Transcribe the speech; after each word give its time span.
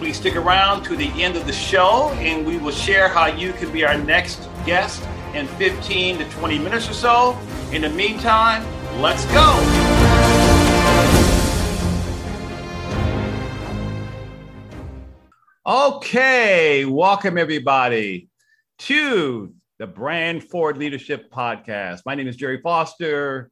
please 0.00 0.16
stick 0.16 0.34
around 0.34 0.82
to 0.82 0.96
the 0.96 1.10
end 1.22 1.36
of 1.36 1.46
the 1.46 1.52
show 1.52 2.08
and 2.20 2.46
we 2.46 2.56
will 2.56 2.72
share 2.72 3.06
how 3.06 3.26
you 3.26 3.52
can 3.52 3.70
be 3.70 3.84
our 3.84 3.98
next 3.98 4.48
guest 4.64 5.06
in 5.34 5.46
15 5.46 6.16
to 6.16 6.24
20 6.24 6.58
minutes 6.58 6.88
or 6.88 6.94
so. 6.94 7.38
In 7.70 7.82
the 7.82 7.90
meantime, 7.90 8.64
let's 9.02 9.26
go. 9.26 9.44
Okay, 15.66 16.86
welcome 16.86 17.36
everybody 17.36 18.30
to 18.78 19.52
the 19.78 19.86
Brand 19.86 20.42
Forward 20.42 20.78
Leadership 20.78 21.30
Podcast. 21.30 22.00
My 22.06 22.14
name 22.14 22.26
is 22.26 22.36
Gerry 22.36 22.62
Foster 22.62 23.50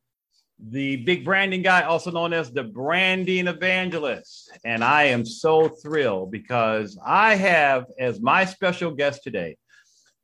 the 0.58 0.96
big 0.96 1.24
branding 1.24 1.62
guy, 1.62 1.82
also 1.82 2.10
known 2.10 2.32
as 2.32 2.50
the 2.50 2.64
branding 2.64 3.46
evangelist. 3.46 4.50
And 4.64 4.82
I 4.82 5.04
am 5.04 5.24
so 5.24 5.68
thrilled 5.68 6.30
because 6.30 6.98
I 7.04 7.36
have 7.36 7.86
as 7.98 8.20
my 8.20 8.44
special 8.44 8.90
guest 8.90 9.22
today, 9.22 9.56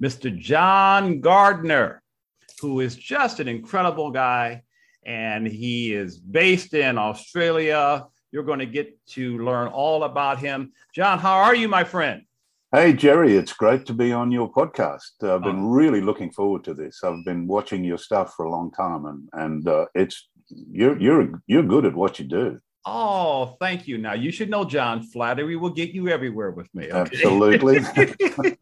Mr. 0.03 0.37
John 0.37 1.21
Gardiner, 1.21 2.03
who 2.61 2.81
is 2.81 2.97
just 2.97 3.41
an 3.41 3.49
incredible 3.49 4.11
guy. 4.11 4.63
And 5.07 5.47
he 5.47 5.95
is 5.95 6.19
based 6.19 6.75
in 6.75 6.99
Australia. 6.99 8.07
You're 8.33 8.43
going 8.43 8.59
to 8.59 8.67
get 8.67 8.99
to 9.09 9.39
learn 9.39 9.69
all 9.69 10.03
about 10.03 10.39
him. 10.39 10.73
John, 10.95 11.19
how 11.19 11.39
are 11.41 11.55
you, 11.55 11.69
my 11.69 11.85
friend? 11.85 12.23
Hey, 12.75 12.93
Gerry, 12.93 13.37
it's 13.37 13.53
great 13.53 13.87
to 13.87 13.93
be 13.93 14.13
on 14.13 14.33
your 14.33 14.51
podcast. 14.51 15.23
I've 15.23 15.45
been 15.45 15.61
oh. 15.61 15.69
really 15.69 16.01
looking 16.01 16.33
forward 16.33 16.65
to 16.65 16.75
this. 16.75 17.05
I've 17.05 17.25
been 17.25 17.47
watching 17.47 17.85
your 17.85 17.99
stuff 17.99 18.35
for 18.35 18.47
a 18.47 18.51
long 18.51 18.73
time, 18.73 19.07
and 19.07 19.29
and 19.33 19.69
uh, 19.69 19.87
it's 19.95 20.29
you're 20.49 20.99
you're 20.99 21.41
you're 21.47 21.63
good 21.63 21.85
at 21.85 21.95
what 21.95 22.19
you 22.19 22.25
do. 22.25 22.59
Oh, 22.85 23.57
thank 23.61 23.87
you. 23.87 23.97
Now 23.97 24.15
you 24.15 24.33
should 24.33 24.51
know, 24.51 24.65
John. 24.65 25.05
Flattery 25.05 25.55
will 25.55 25.71
get 25.71 25.91
you 25.91 26.09
everywhere 26.09 26.51
with 26.51 26.67
me. 26.75 26.91
Okay? 26.91 26.99
Absolutely. 26.99 27.79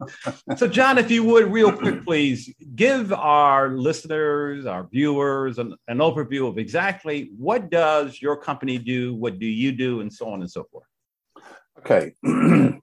so, 0.57 0.67
John, 0.67 0.99
if 0.99 1.09
you 1.09 1.23
would, 1.23 1.51
real 1.51 1.71
quick, 1.71 2.05
please 2.05 2.53
give 2.75 3.11
our 3.13 3.69
listeners, 3.69 4.67
our 4.67 4.87
viewers, 4.91 5.57
an, 5.57 5.73
an 5.87 5.97
overview 5.97 6.47
of 6.47 6.59
exactly 6.59 7.31
what 7.35 7.71
does 7.71 8.21
your 8.21 8.37
company 8.37 8.77
do, 8.77 9.15
what 9.15 9.39
do 9.39 9.47
you 9.47 9.71
do, 9.71 10.01
and 10.01 10.13
so 10.13 10.29
on 10.29 10.41
and 10.41 10.51
so 10.51 10.65
forth. 10.71 10.85
Okay, 11.79 12.13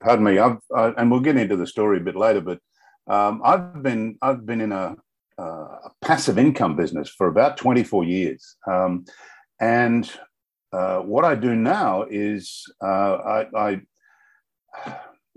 pardon 0.01 0.25
me. 0.25 0.39
I've 0.39 0.59
uh, 0.75 0.93
and 0.97 1.11
we'll 1.11 1.21
get 1.21 1.37
into 1.37 1.57
the 1.57 1.67
story 1.67 1.99
a 1.99 2.03
bit 2.03 2.17
later, 2.17 2.41
but 2.41 2.61
um, 3.07 3.41
I've 3.45 3.83
been 3.83 4.19
I've 4.21 4.45
been 4.45 4.61
in 4.61 4.73
a, 4.73 4.97
uh, 5.39 5.43
a, 5.43 5.91
passive 6.03 6.39
income 6.39 6.77
business 6.77 7.09
for 7.09 7.29
about 7.29 7.57
24 7.57 8.05
years, 8.05 8.57
um, 8.67 9.05
and 9.61 10.11
uh, 10.73 10.99
what 11.01 11.25
I 11.25 11.35
do 11.35 11.55
now 11.55 12.05
is 12.09 12.65
uh, 12.83 12.87
I, 12.87 13.47
I, 13.57 13.81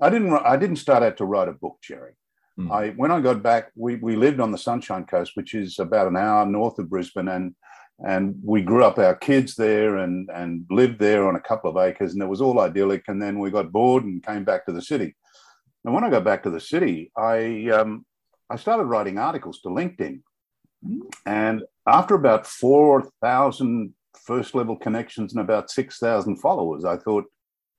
I 0.01 0.09
didn't 0.09 0.33
I 0.33 0.57
didn't 0.57 0.77
start 0.77 1.03
out 1.03 1.17
to 1.17 1.25
write 1.25 1.47
a 1.47 1.53
book, 1.53 1.77
Gerry. 1.81 2.13
Mm. 2.59 2.71
I 2.71 2.89
when 2.91 3.11
I 3.11 3.19
got 3.21 3.41
back, 3.41 3.71
we 3.75 3.95
we 3.95 4.15
lived 4.15 4.39
on 4.39 4.51
the 4.51 4.57
Sunshine 4.57 5.05
Coast, 5.05 5.31
which 5.35 5.53
is 5.53 5.79
about 5.79 6.07
an 6.07 6.17
hour 6.17 6.45
north 6.45 6.77
of 6.79 6.89
Brisbane, 6.89 7.29
and 7.29 7.55
and 7.99 8.35
we 8.43 8.61
grew 8.61 8.83
up 8.83 8.97
our 8.97 9.15
kids 9.15 9.55
there 9.55 9.97
and 9.97 10.29
and 10.33 10.65
lived 10.69 10.99
there 10.99 11.27
on 11.27 11.35
a 11.35 11.41
couple 11.41 11.69
of 11.69 11.77
acres 11.77 12.13
and 12.13 12.21
it 12.21 12.27
was 12.27 12.41
all 12.41 12.59
idyllic 12.59 13.03
and 13.07 13.21
then 13.21 13.39
we 13.39 13.51
got 13.51 13.71
bored 13.71 14.03
and 14.03 14.25
came 14.25 14.43
back 14.43 14.65
to 14.65 14.71
the 14.71 14.81
city. 14.81 15.15
And 15.85 15.93
when 15.93 16.03
i 16.03 16.09
got 16.09 16.23
back 16.23 16.43
to 16.43 16.49
the 16.49 16.59
city 16.59 17.11
i 17.17 17.69
um, 17.69 18.05
i 18.49 18.55
started 18.55 18.85
writing 18.85 19.17
articles 19.17 19.61
to 19.61 19.69
linkedin. 19.69 20.21
And 21.25 21.63
after 21.87 22.15
about 22.15 22.45
4000 22.45 23.93
first 24.25 24.53
level 24.55 24.75
connections 24.75 25.33
and 25.33 25.41
about 25.41 25.71
6000 25.71 26.37
followers 26.37 26.85
i 26.85 26.97
thought 26.97 27.25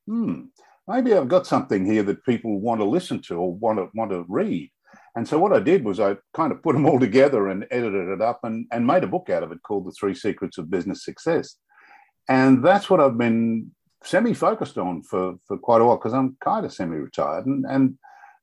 hmm 0.06 0.42
maybe 0.88 1.14
i've 1.14 1.28
got 1.28 1.46
something 1.46 1.86
here 1.86 2.02
that 2.02 2.24
people 2.24 2.60
want 2.60 2.80
to 2.80 2.84
listen 2.84 3.20
to 3.22 3.36
or 3.36 3.54
want 3.54 3.78
to 3.78 3.88
want 3.94 4.10
to 4.10 4.24
read 4.28 4.70
and 5.16 5.28
so 5.28 5.38
what 5.38 5.52
I 5.52 5.60
did 5.60 5.84
was 5.84 6.00
I 6.00 6.16
kind 6.32 6.52
of 6.52 6.62
put 6.62 6.74
them 6.74 6.86
all 6.86 6.98
together 6.98 7.48
and 7.48 7.66
edited 7.70 8.08
it 8.08 8.20
up 8.20 8.40
and, 8.42 8.66
and 8.72 8.86
made 8.86 9.04
a 9.04 9.08
book 9.08 9.30
out 9.30 9.44
of 9.44 9.52
it 9.52 9.62
called 9.62 9.86
The 9.86 9.92
Three 9.92 10.14
Secrets 10.14 10.58
of 10.58 10.70
Business 10.70 11.04
Success. 11.04 11.56
And 12.28 12.64
that's 12.64 12.90
what 12.90 13.00
I've 13.00 13.18
been 13.18 13.70
semi-focused 14.02 14.76
on 14.76 15.02
for, 15.02 15.36
for 15.46 15.56
quite 15.56 15.80
a 15.80 15.84
while 15.84 15.96
because 15.96 16.14
I'm 16.14 16.36
kind 16.40 16.66
of 16.66 16.72
semi-retired. 16.72 17.46
And, 17.46 17.64
and 17.64 17.98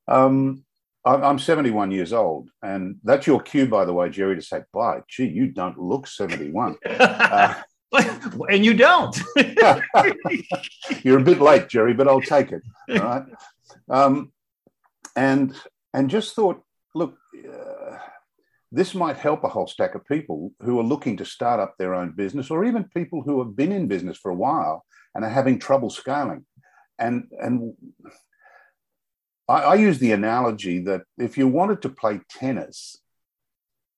um, 0.08 0.64
I'm 1.04 1.40
71 1.40 1.92
years 1.92 2.14
old. 2.14 2.50
And 2.62 2.98
that's 3.04 3.28
your 3.28 3.42
cue, 3.42 3.68
by 3.68 3.84
the 3.84 3.94
way, 3.94 4.10
Gerry, 4.10 4.36
to 4.36 4.42
say, 4.42 4.62
bye, 4.72 5.02
gee, 5.10 5.28
you 5.28 5.48
don't 5.48 5.78
look 5.78 6.08
71. 6.08 6.78
uh, 6.86 7.56
and 8.50 8.64
you 8.64 8.74
don't. 8.74 9.20
You're 11.04 11.20
a 11.20 11.24
bit 11.24 11.42
late, 11.42 11.68
Gerry, 11.68 11.94
but 11.94 12.08
I'll 12.08 12.22
take 12.22 12.54
it. 12.54 12.62
All 12.90 12.98
right. 12.98 13.24
Um, 13.90 14.32
and 15.18 15.54
and 15.94 16.10
just 16.10 16.36
thought, 16.36 16.62
look, 16.96 17.18
uh, 17.36 17.98
this 18.72 18.96
might 18.96 19.18
help 19.18 19.44
a 19.44 19.50
whole 19.50 19.68
stack 19.68 19.96
of 19.96 20.06
people 20.06 20.52
who 20.62 20.80
are 20.80 20.84
looking 20.84 21.18
to 21.18 21.26
start 21.26 21.60
up 21.60 21.76
their 21.78 21.94
own 21.94 22.14
business, 22.16 22.50
or 22.50 22.64
even 22.64 22.86
people 22.96 23.22
who 23.22 23.40
have 23.44 23.56
been 23.56 23.72
in 23.72 23.88
business 23.88 24.18
for 24.18 24.32
a 24.32 24.36
while 24.36 24.86
and 25.14 25.26
are 25.26 25.30
having 25.30 25.60
trouble 25.60 25.90
scaling. 25.90 26.46
And 26.98 27.28
and 27.32 27.74
I, 29.50 29.62
I 29.62 29.76
use 29.76 30.00
the 30.00 30.14
analogy 30.14 30.80
that 30.80 31.02
if 31.18 31.38
you 31.38 31.48
wanted 31.48 31.82
to 31.82 31.90
play 31.90 32.22
tennis, 32.30 32.98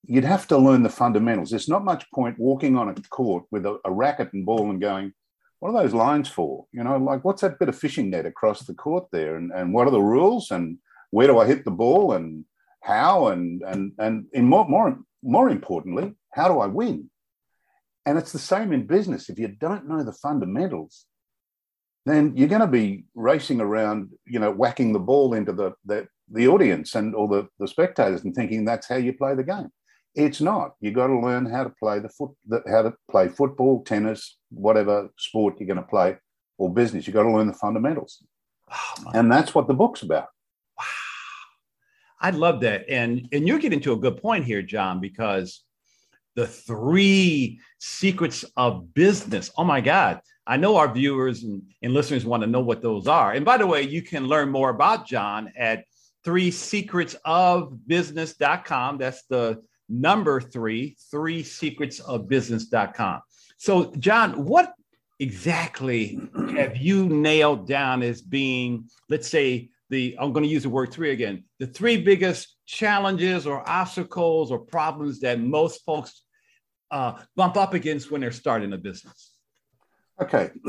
you'd 0.06 0.24
have 0.24 0.48
to 0.48 0.58
learn 0.58 0.82
the 0.82 0.88
fundamentals. 0.88 1.50
There's 1.50 1.68
not 1.68 1.84
much 1.84 2.10
point 2.12 2.38
walking 2.38 2.76
on 2.76 2.88
a 2.88 2.94
court 2.94 3.44
with 3.50 3.64
a, 3.66 3.78
a 3.84 3.92
racket 3.92 4.32
and 4.32 4.44
ball 4.44 4.70
and 4.70 4.80
going, 4.80 5.12
what 5.60 5.70
are 5.70 5.82
those 5.82 5.94
lines 5.94 6.28
for? 6.28 6.66
You 6.72 6.84
know, 6.84 6.96
like 6.96 7.24
what's 7.24 7.42
that 7.42 7.58
bit 7.58 7.68
of 7.68 7.78
fishing 7.78 8.10
net 8.10 8.26
across 8.26 8.60
the 8.64 8.74
court 8.74 9.06
there? 9.12 9.36
And, 9.36 9.52
and 9.52 9.72
what 9.72 9.86
are 9.86 9.92
the 9.92 10.00
rules? 10.00 10.50
And 10.50 10.78
where 11.14 11.28
do 11.28 11.38
I 11.38 11.46
hit 11.46 11.64
the 11.64 11.70
ball 11.70 12.12
and 12.12 12.44
how 12.82 13.28
and 13.28 13.62
and 13.62 13.92
and 13.98 14.26
in 14.32 14.44
more 14.52 14.66
more 14.68 14.98
more 15.22 15.48
importantly, 15.48 16.06
how 16.32 16.48
do 16.48 16.58
I 16.58 16.66
win? 16.66 17.08
And 18.04 18.18
it's 18.18 18.32
the 18.32 18.46
same 18.54 18.72
in 18.72 18.86
business. 18.86 19.30
If 19.30 19.38
you 19.38 19.48
don't 19.48 19.88
know 19.88 20.02
the 20.02 20.12
fundamentals, 20.26 21.06
then 22.04 22.36
you're 22.36 22.54
going 22.54 22.68
to 22.68 22.78
be 22.82 23.04
racing 23.14 23.60
around, 23.60 24.10
you 24.26 24.38
know, 24.38 24.52
whacking 24.52 24.92
the 24.92 25.06
ball 25.10 25.34
into 25.34 25.52
the 25.52 25.72
the, 25.90 26.08
the 26.30 26.48
audience 26.48 26.96
and 26.96 27.14
all 27.14 27.28
the, 27.28 27.46
the 27.60 27.68
spectators 27.68 28.24
and 28.24 28.34
thinking 28.34 28.64
that's 28.64 28.88
how 28.88 28.96
you 28.96 29.12
play 29.12 29.34
the 29.36 29.50
game. 29.54 29.70
It's 30.16 30.40
not. 30.40 30.74
You 30.80 30.90
got 30.90 31.08
to 31.08 31.18
learn 31.26 31.46
how 31.46 31.64
to 31.64 31.72
play 31.82 32.00
the 32.00 32.08
foot, 32.08 32.32
the, 32.46 32.62
how 32.66 32.82
to 32.82 32.92
play 33.10 33.28
football, 33.28 33.84
tennis, 33.84 34.36
whatever 34.50 35.08
sport 35.16 35.58
you're 35.58 35.72
going 35.72 35.84
to 35.86 35.94
play, 35.96 36.16
or 36.58 36.72
business. 36.72 37.06
You 37.06 37.12
got 37.12 37.22
to 37.22 37.36
learn 37.36 37.46
the 37.46 37.62
fundamentals, 37.66 38.22
oh, 38.72 39.10
and 39.14 39.30
that's 39.30 39.54
what 39.54 39.68
the 39.68 39.80
book's 39.82 40.02
about. 40.02 40.28
I 42.20 42.30
love 42.30 42.60
that. 42.60 42.88
And 42.88 43.28
and 43.32 43.46
you're 43.46 43.58
getting 43.58 43.80
to 43.80 43.92
a 43.92 43.96
good 43.96 44.16
point 44.16 44.44
here, 44.44 44.62
John, 44.62 45.00
because 45.00 45.62
the 46.34 46.46
three 46.46 47.60
secrets 47.78 48.44
of 48.56 48.92
business. 48.94 49.50
Oh 49.56 49.64
my 49.64 49.80
God. 49.80 50.20
I 50.46 50.56
know 50.56 50.76
our 50.76 50.92
viewers 50.92 51.42
and, 51.44 51.62
and 51.82 51.94
listeners 51.94 52.24
want 52.24 52.42
to 52.42 52.46
know 52.48 52.60
what 52.60 52.82
those 52.82 53.06
are. 53.06 53.32
And 53.32 53.44
by 53.44 53.56
the 53.56 53.66
way, 53.66 53.82
you 53.82 54.02
can 54.02 54.26
learn 54.26 54.50
more 54.50 54.70
about 54.70 55.06
John 55.06 55.52
at 55.56 55.84
three 56.24 56.50
secrets 56.50 57.16
of 57.24 57.86
business.com. 57.86 58.98
That's 58.98 59.22
the 59.24 59.62
number 59.88 60.40
three, 60.40 60.96
three 61.10 61.42
secrets 61.42 62.00
of 62.00 62.28
business.com. 62.28 63.20
So, 63.56 63.94
John, 63.98 64.44
what 64.44 64.74
exactly 65.20 66.18
have 66.56 66.76
you 66.76 67.08
nailed 67.08 67.66
down 67.66 68.02
as 68.02 68.20
being, 68.20 68.90
let's 69.08 69.28
say, 69.28 69.70
the 69.94 70.16
I'm 70.18 70.32
going 70.32 70.44
to 70.44 70.50
use 70.50 70.64
the 70.64 70.68
word 70.68 70.92
three 70.92 71.12
again. 71.12 71.44
The 71.60 71.68
three 71.68 72.02
biggest 72.02 72.56
challenges 72.66 73.46
or 73.46 73.68
obstacles 73.68 74.50
or 74.50 74.58
problems 74.58 75.20
that 75.20 75.40
most 75.40 75.84
folks 75.84 76.22
uh, 76.90 77.12
bump 77.36 77.56
up 77.56 77.74
against 77.74 78.10
when 78.10 78.20
they're 78.20 78.32
starting 78.32 78.72
a 78.72 78.78
business. 78.78 79.32
Okay, 80.20 80.50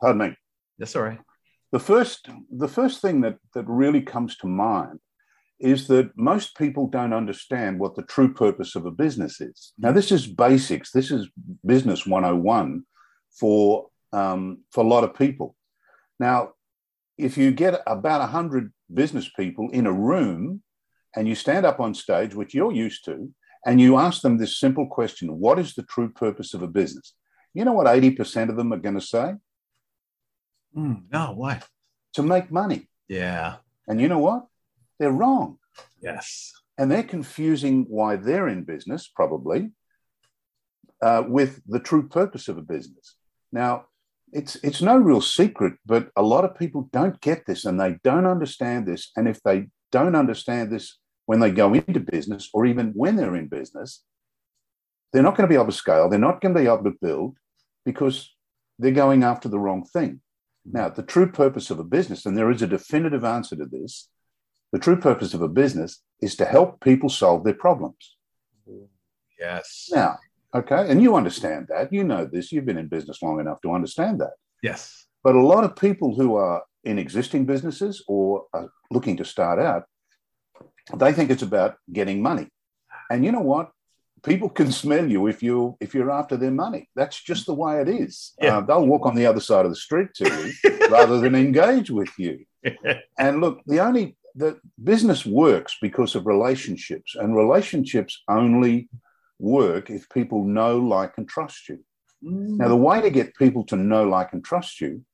pardon 0.00 0.18
me. 0.18 0.36
That's 0.78 0.94
all 0.94 1.02
right. 1.02 1.20
The 1.72 1.78
first, 1.78 2.28
the 2.50 2.68
first 2.68 3.00
thing 3.00 3.22
that 3.22 3.38
that 3.54 3.66
really 3.66 4.02
comes 4.02 4.36
to 4.38 4.46
mind 4.46 5.00
is 5.58 5.86
that 5.88 6.10
most 6.16 6.56
people 6.56 6.86
don't 6.86 7.14
understand 7.14 7.78
what 7.78 7.94
the 7.94 8.02
true 8.02 8.32
purpose 8.34 8.76
of 8.76 8.84
a 8.84 8.90
business 8.90 9.40
is. 9.40 9.72
Now, 9.78 9.92
this 9.92 10.12
is 10.12 10.26
basics. 10.26 10.90
This 10.90 11.10
is 11.10 11.28
business 11.64 12.06
101 12.06 12.84
for 13.40 13.88
um, 14.12 14.58
for 14.70 14.84
a 14.84 14.88
lot 14.88 15.04
of 15.04 15.14
people. 15.14 15.56
Now, 16.20 16.53
if 17.16 17.36
you 17.36 17.52
get 17.52 17.82
about 17.86 18.20
100 18.20 18.72
business 18.92 19.28
people 19.28 19.70
in 19.70 19.86
a 19.86 19.92
room 19.92 20.62
and 21.16 21.28
you 21.28 21.34
stand 21.34 21.64
up 21.64 21.80
on 21.80 21.94
stage, 21.94 22.34
which 22.34 22.54
you're 22.54 22.72
used 22.72 23.04
to, 23.04 23.32
and 23.66 23.80
you 23.80 23.96
ask 23.96 24.22
them 24.22 24.36
this 24.36 24.58
simple 24.58 24.86
question 24.86 25.38
What 25.38 25.58
is 25.58 25.74
the 25.74 25.84
true 25.84 26.10
purpose 26.10 26.54
of 26.54 26.62
a 26.62 26.68
business? 26.68 27.14
You 27.54 27.64
know 27.64 27.72
what 27.72 27.86
80% 27.86 28.50
of 28.50 28.56
them 28.56 28.72
are 28.72 28.78
going 28.78 28.96
to 28.96 29.00
say? 29.00 29.34
Mm, 30.76 31.04
no, 31.12 31.32
why? 31.36 31.60
To 32.14 32.22
make 32.22 32.50
money. 32.50 32.88
Yeah. 33.08 33.56
And 33.86 34.00
you 34.00 34.08
know 34.08 34.18
what? 34.18 34.46
They're 34.98 35.12
wrong. 35.12 35.58
Yes. 36.02 36.52
And 36.76 36.90
they're 36.90 37.04
confusing 37.04 37.86
why 37.88 38.16
they're 38.16 38.48
in 38.48 38.64
business, 38.64 39.06
probably, 39.06 39.70
uh, 41.00 41.22
with 41.26 41.62
the 41.66 41.78
true 41.78 42.08
purpose 42.08 42.48
of 42.48 42.58
a 42.58 42.62
business. 42.62 43.16
Now, 43.52 43.86
it's 44.34 44.56
it's 44.56 44.82
no 44.82 44.96
real 44.96 45.20
secret, 45.20 45.74
but 45.86 46.10
a 46.16 46.22
lot 46.22 46.44
of 46.44 46.58
people 46.58 46.88
don't 46.92 47.20
get 47.20 47.46
this 47.46 47.64
and 47.64 47.80
they 47.80 47.96
don't 48.02 48.26
understand 48.26 48.86
this. 48.86 49.10
And 49.16 49.28
if 49.28 49.40
they 49.42 49.68
don't 49.92 50.16
understand 50.16 50.70
this 50.72 50.98
when 51.26 51.38
they 51.40 51.52
go 51.52 51.72
into 51.72 52.00
business 52.00 52.50
or 52.52 52.66
even 52.66 52.92
when 52.94 53.16
they're 53.16 53.36
in 53.36 53.46
business, 53.46 54.02
they're 55.12 55.22
not 55.22 55.36
going 55.36 55.48
to 55.48 55.52
be 55.52 55.54
able 55.54 55.66
to 55.66 55.72
scale. 55.72 56.10
They're 56.10 56.18
not 56.18 56.40
going 56.40 56.52
to 56.52 56.60
be 56.60 56.66
able 56.66 56.84
to 56.84 56.98
build 57.00 57.36
because 57.84 58.34
they're 58.80 58.90
going 58.90 59.22
after 59.22 59.48
the 59.48 59.60
wrong 59.60 59.84
thing. 59.84 60.20
Mm-hmm. 60.66 60.76
Now, 60.76 60.88
the 60.88 61.04
true 61.04 61.30
purpose 61.30 61.70
of 61.70 61.78
a 61.78 61.84
business, 61.84 62.26
and 62.26 62.36
there 62.36 62.50
is 62.50 62.60
a 62.60 62.66
definitive 62.66 63.24
answer 63.24 63.54
to 63.54 63.66
this, 63.66 64.08
the 64.72 64.80
true 64.80 64.96
purpose 64.96 65.32
of 65.32 65.42
a 65.42 65.48
business 65.48 66.02
is 66.20 66.34
to 66.36 66.44
help 66.44 66.80
people 66.80 67.08
solve 67.08 67.44
their 67.44 67.54
problems. 67.54 68.16
Yes. 69.38 69.88
Now, 69.92 70.18
okay, 70.54 70.90
and 70.90 71.02
you 71.02 71.16
understand 71.16 71.66
that. 71.68 71.92
You 71.92 72.04
know 72.04 72.24
this. 72.24 72.52
You've 72.52 72.66
been 72.66 72.78
in 72.78 72.88
business 72.88 73.22
long 73.22 73.40
enough 73.40 73.60
to 73.62 73.72
understand 73.72 74.20
that. 74.20 74.34
Yes. 74.62 75.06
But 75.22 75.34
a 75.34 75.40
lot 75.42 75.64
of 75.64 75.76
people 75.76 76.14
who 76.14 76.36
are 76.36 76.62
in 76.84 76.98
existing 76.98 77.46
businesses 77.46 78.04
or 78.06 78.46
are 78.52 78.68
looking 78.90 79.16
to 79.16 79.24
start 79.24 79.58
out, 79.58 79.84
they 80.94 81.12
think 81.12 81.30
it's 81.30 81.42
about 81.42 81.76
getting 81.92 82.22
money. 82.22 82.48
And 83.10 83.24
you 83.24 83.32
know 83.32 83.40
what? 83.40 83.70
People 84.22 84.48
can 84.48 84.72
smell 84.72 85.06
you 85.10 85.26
if 85.26 85.42
you 85.42 85.76
if 85.80 85.94
you're 85.94 86.10
after 86.10 86.36
their 86.36 86.50
money. 86.50 86.88
That's 86.96 87.22
just 87.22 87.44
the 87.46 87.54
way 87.54 87.80
it 87.80 87.88
is. 87.88 88.32
Yeah. 88.40 88.58
Uh, 88.58 88.60
they'll 88.62 88.86
walk 88.86 89.04
on 89.06 89.14
the 89.14 89.26
other 89.26 89.40
side 89.40 89.66
of 89.66 89.70
the 89.70 89.76
street 89.76 90.08
to 90.16 90.24
you 90.64 90.78
rather 90.90 91.18
than 91.20 91.34
engage 91.34 91.90
with 91.90 92.10
you. 92.18 92.44
And 93.18 93.40
look, 93.42 93.60
the 93.66 93.80
only 93.80 94.16
the 94.34 94.58
business 94.82 95.24
works 95.24 95.76
because 95.80 96.14
of 96.14 96.26
relationships, 96.26 97.14
and 97.14 97.36
relationships 97.36 98.22
only 98.28 98.88
work 99.38 99.90
if 99.90 100.08
people 100.08 100.44
know, 100.44 100.78
like, 100.78 101.14
and 101.16 101.28
trust 101.28 101.68
you. 101.68 101.80
Now, 102.26 102.68
the 102.68 102.76
way 102.76 103.02
to 103.02 103.10
get 103.10 103.36
people 103.36 103.64
to 103.64 103.76
know, 103.76 104.04
like, 104.04 104.32
and 104.32 104.42
trust 104.42 104.80
you 104.80 105.04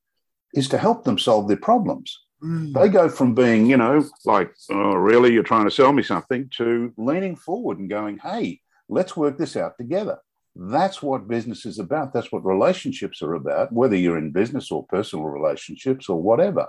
is 0.54 0.68
to 0.68 0.78
help 0.78 1.04
them 1.04 1.18
solve 1.18 1.48
their 1.48 1.56
problems. 1.56 2.16
Mm. 2.42 2.72
They 2.72 2.88
go 2.88 3.08
from 3.08 3.34
being, 3.34 3.66
you 3.66 3.76
know, 3.76 4.04
like, 4.24 4.52
oh, 4.70 4.94
really, 4.94 5.32
you're 5.32 5.42
trying 5.42 5.64
to 5.64 5.72
sell 5.72 5.92
me 5.92 6.04
something, 6.04 6.48
to 6.58 6.92
leaning 6.96 7.34
forward 7.34 7.80
and 7.80 7.90
going, 7.90 8.18
hey, 8.18 8.60
let's 8.88 9.16
work 9.16 9.38
this 9.38 9.56
out 9.56 9.76
together. 9.76 10.18
That's 10.54 11.02
what 11.02 11.28
business 11.28 11.66
is 11.66 11.78
about. 11.78 12.12
That's 12.12 12.30
what 12.30 12.44
relationships 12.44 13.22
are 13.22 13.34
about, 13.34 13.72
whether 13.72 13.96
you're 13.96 14.18
in 14.18 14.30
business 14.30 14.70
or 14.70 14.86
personal 14.86 15.26
relationships 15.26 16.08
or 16.08 16.20
whatever. 16.22 16.68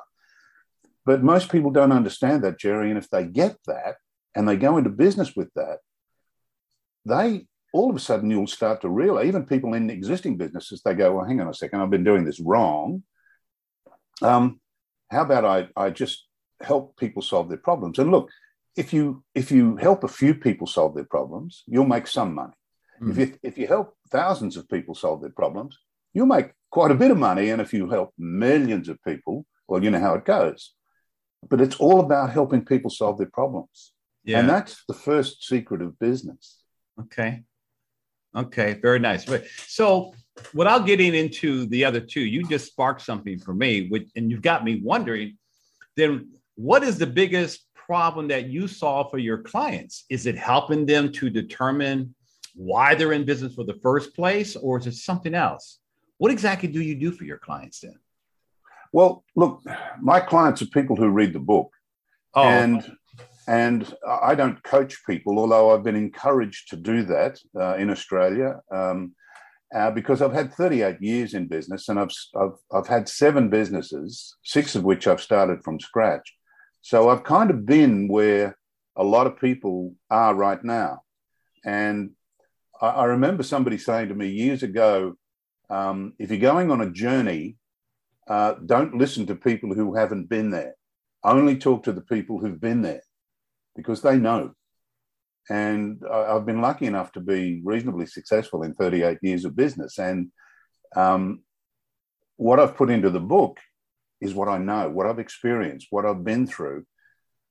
But 1.06 1.24
most 1.24 1.52
people 1.52 1.72
don't 1.72 1.92
understand 1.92 2.44
that, 2.44 2.60
Gerry. 2.60 2.90
And 2.90 2.98
if 2.98 3.10
they 3.10 3.26
get 3.26 3.58
that 3.68 3.96
and 4.36 4.48
they 4.48 4.56
go 4.56 4.78
into 4.78 4.90
business 4.90 5.36
with 5.36 5.50
that, 5.56 5.80
they 7.06 7.46
all 7.74 7.90
of 7.90 7.96
a 7.96 8.00
sudden 8.00 8.30
you'll 8.30 8.48
start 8.48 8.82
to 8.82 8.90
realize, 8.90 9.28
even 9.28 9.46
people 9.46 9.74
in 9.74 9.90
existing 9.90 10.38
businesses, 10.38 10.82
they 10.84 10.94
go, 10.94 11.14
well, 11.14 11.26
hang 11.26 11.40
on 11.40 11.48
a 11.48 11.54
second, 11.54 11.80
I've 11.80 11.90
been 11.90 12.04
doing 12.04 12.26
this 12.26 12.40
wrong. 12.40 13.04
Um, 14.22 14.60
how 15.10 15.22
about 15.22 15.46
I, 15.46 15.68
I 15.76 15.90
just 15.90 16.26
help 16.62 16.98
people 16.98 17.22
solve 17.22 17.50
their 17.50 17.58
problems? 17.58 17.98
And 17.98 18.12
look, 18.12 18.30
if 18.76 18.94
you 18.94 19.24
if 19.36 19.52
you 19.52 19.76
help 19.78 20.04
a 20.04 20.08
few 20.08 20.34
people 20.34 20.68
solve 20.68 20.96
their 20.96 21.06
problems, 21.06 21.64
you'll 21.68 21.86
make 21.86 22.08
some 22.08 22.34
money. 22.34 22.54
Mm. 23.02 23.12
If 23.12 23.18
you 23.18 23.38
if 23.44 23.58
you 23.58 23.68
help 23.68 23.96
thousands 24.10 24.58
of 24.58 24.70
people 24.70 24.96
solve 24.96 25.22
their 25.22 25.32
problems, 25.32 25.78
you'll 26.14 26.26
make 26.26 26.52
quite 26.70 26.92
a 26.92 26.96
bit 26.96 27.12
of 27.12 27.18
money. 27.18 27.50
And 27.50 27.62
if 27.62 27.74
you 27.74 27.90
help 27.90 28.14
millions 28.18 28.88
of 28.88 29.04
people, 29.04 29.46
well, 29.68 29.84
you 29.84 29.92
know 29.92 30.00
how 30.00 30.14
it 30.16 30.26
goes. 30.26 30.74
But 31.50 31.60
it's 31.60 31.76
all 31.78 32.00
about 32.00 32.32
helping 32.32 32.64
people 32.64 32.90
solve 32.90 33.18
their 33.18 33.30
problems. 33.34 33.92
Yeah. 34.24 34.40
And 34.40 34.50
that's 34.50 34.84
the 34.88 34.94
first 34.94 35.44
secret 35.44 35.82
of 35.82 36.00
business. 36.00 36.61
Okay. 37.02 37.44
Okay. 38.36 38.74
Very 38.82 39.00
nice. 39.00 39.26
So, 39.68 40.14
without 40.54 40.86
getting 40.86 41.14
into 41.14 41.66
the 41.68 41.84
other 41.86 42.00
two, 42.00 42.22
you 42.22 42.44
just 42.48 42.68
sparked 42.68 43.02
something 43.02 43.38
for 43.40 43.54
me, 43.54 43.88
which, 43.90 44.10
and 44.16 44.32
you've 44.32 44.42
got 44.42 44.64
me 44.64 44.82
wondering. 44.84 45.38
Then, 45.98 46.32
what 46.56 46.84
is 46.84 46.98
the 46.98 47.08
biggest 47.08 47.66
problem 47.74 48.28
that 48.30 48.48
you 48.48 48.68
solve 48.68 49.12
for 49.12 49.18
your 49.18 49.40
clients? 49.40 50.06
Is 50.10 50.26
it 50.26 50.38
helping 50.38 50.86
them 50.86 51.12
to 51.14 51.30
determine 51.30 52.16
why 52.56 52.96
they're 52.96 53.14
in 53.14 53.26
business 53.26 53.56
for 53.56 53.66
the 53.66 53.80
first 53.82 54.16
place, 54.16 54.56
or 54.56 54.80
is 54.80 54.88
it 54.88 54.96
something 54.96 55.34
else? 55.34 55.80
What 56.18 56.32
exactly 56.32 56.70
do 56.70 56.82
you 56.82 56.96
do 56.96 57.12
for 57.12 57.24
your 57.24 57.38
clients 57.38 57.80
then? 57.80 57.96
Well, 58.94 59.24
look, 59.36 59.64
my 60.02 60.20
clients 60.20 60.62
are 60.62 60.68
people 60.68 60.96
who 60.96 61.10
read 61.10 61.34
the 61.34 61.40
book. 61.40 61.72
Oh, 62.34 62.44
and 62.44 62.98
and 63.52 63.94
I 64.08 64.34
don't 64.34 64.64
coach 64.64 65.06
people, 65.06 65.38
although 65.38 65.72
I've 65.72 65.84
been 65.84 65.98
encouraged 65.98 66.70
to 66.70 66.78
do 66.78 67.04
that 67.04 67.38
uh, 67.60 67.76
in 67.76 67.90
Australia 67.90 68.62
um, 68.72 69.14
uh, 69.76 69.92
because 69.92 70.22
I've 70.22 70.32
had 70.32 70.54
38 70.54 71.02
years 71.02 71.34
in 71.34 71.48
business 71.48 71.90
and 71.90 72.00
I've, 72.00 72.14
I've 72.34 72.58
I've 72.74 72.88
had 72.88 73.10
seven 73.10 73.50
businesses, 73.50 74.38
six 74.46 74.76
of 74.76 74.86
which 74.86 75.06
I've 75.06 75.20
started 75.20 75.66
from 75.66 75.82
scratch. 75.82 76.34
So 76.82 77.10
I've 77.10 77.26
kind 77.26 77.50
of 77.52 77.66
been 77.66 78.08
where 78.08 78.58
a 78.96 79.04
lot 79.04 79.28
of 79.28 79.38
people 79.38 79.96
are 80.10 80.34
right 80.34 80.64
now, 80.64 81.02
and 81.66 82.12
I, 82.82 82.88
I 82.88 83.06
remember 83.16 83.44
somebody 83.44 83.78
saying 83.78 84.08
to 84.10 84.16
me 84.16 84.30
years 84.30 84.64
ago, 84.64 85.18
um, 85.70 86.14
"If 86.20 86.32
you're 86.32 86.52
going 86.54 86.72
on 86.72 86.80
a 86.80 86.90
journey, 86.90 87.58
uh, 88.30 88.54
don't 88.66 88.96
listen 88.96 89.26
to 89.26 89.36
people 89.36 89.74
who 89.74 89.96
haven't 89.96 90.30
been 90.30 90.52
there." 90.52 90.76
only 91.24 91.56
talk 91.56 91.84
to 91.84 91.92
the 91.92 92.02
people 92.02 92.40
who've 92.40 92.60
been 92.60 92.82
there 92.82 93.04
because 93.76 94.02
they 94.02 94.18
know. 94.18 94.54
And 95.50 96.04
I- 96.10 96.36
I've 96.36 96.46
been 96.46 96.62
lucky 96.62 96.86
enough 96.86 97.12
to 97.14 97.20
be 97.20 97.62
reasonably 97.64 98.06
successful 98.06 98.64
in 98.64 98.74
38 98.76 99.20
years 99.22 99.46
of 99.46 99.56
business. 99.56 99.98
And 99.98 100.32
um, 100.96 101.44
what 102.38 102.60
I've 102.60 102.76
put 102.76 102.90
into 102.90 103.10
the 103.10 103.20
book 103.20 103.60
is 104.20 104.34
what 104.34 104.48
I 104.48 104.58
know, 104.58 104.90
what 104.90 105.08
I've 105.08 105.20
experienced, 105.20 105.88
what 105.90 106.06
I've 106.06 106.24
been 106.24 106.46
through. 106.48 106.86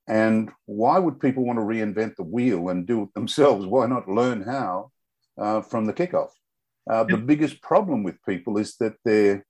And 0.07 0.51
why 0.67 0.99
would 0.99 1.21
people 1.21 1.45
want 1.45 1.59
to 1.59 1.65
reinvent 1.65 2.17
the 2.17 2.23
wheel 2.25 2.69
and 2.69 2.87
do 2.87 3.03
it 3.03 3.15
themselves? 3.15 3.67
Why 3.67 3.87
not 3.87 4.09
learn 4.09 4.43
how 4.43 4.91
uh, 5.39 5.61
from 5.63 5.87
the 5.87 5.93
kickoff? 5.93 6.31
Uh, 6.89 7.05
the 7.05 7.17
biggest 7.19 7.63
problem 7.63 8.03
with 8.03 8.25
people 8.25 8.59
is 8.59 8.77
that 8.79 8.95
they 9.05 9.43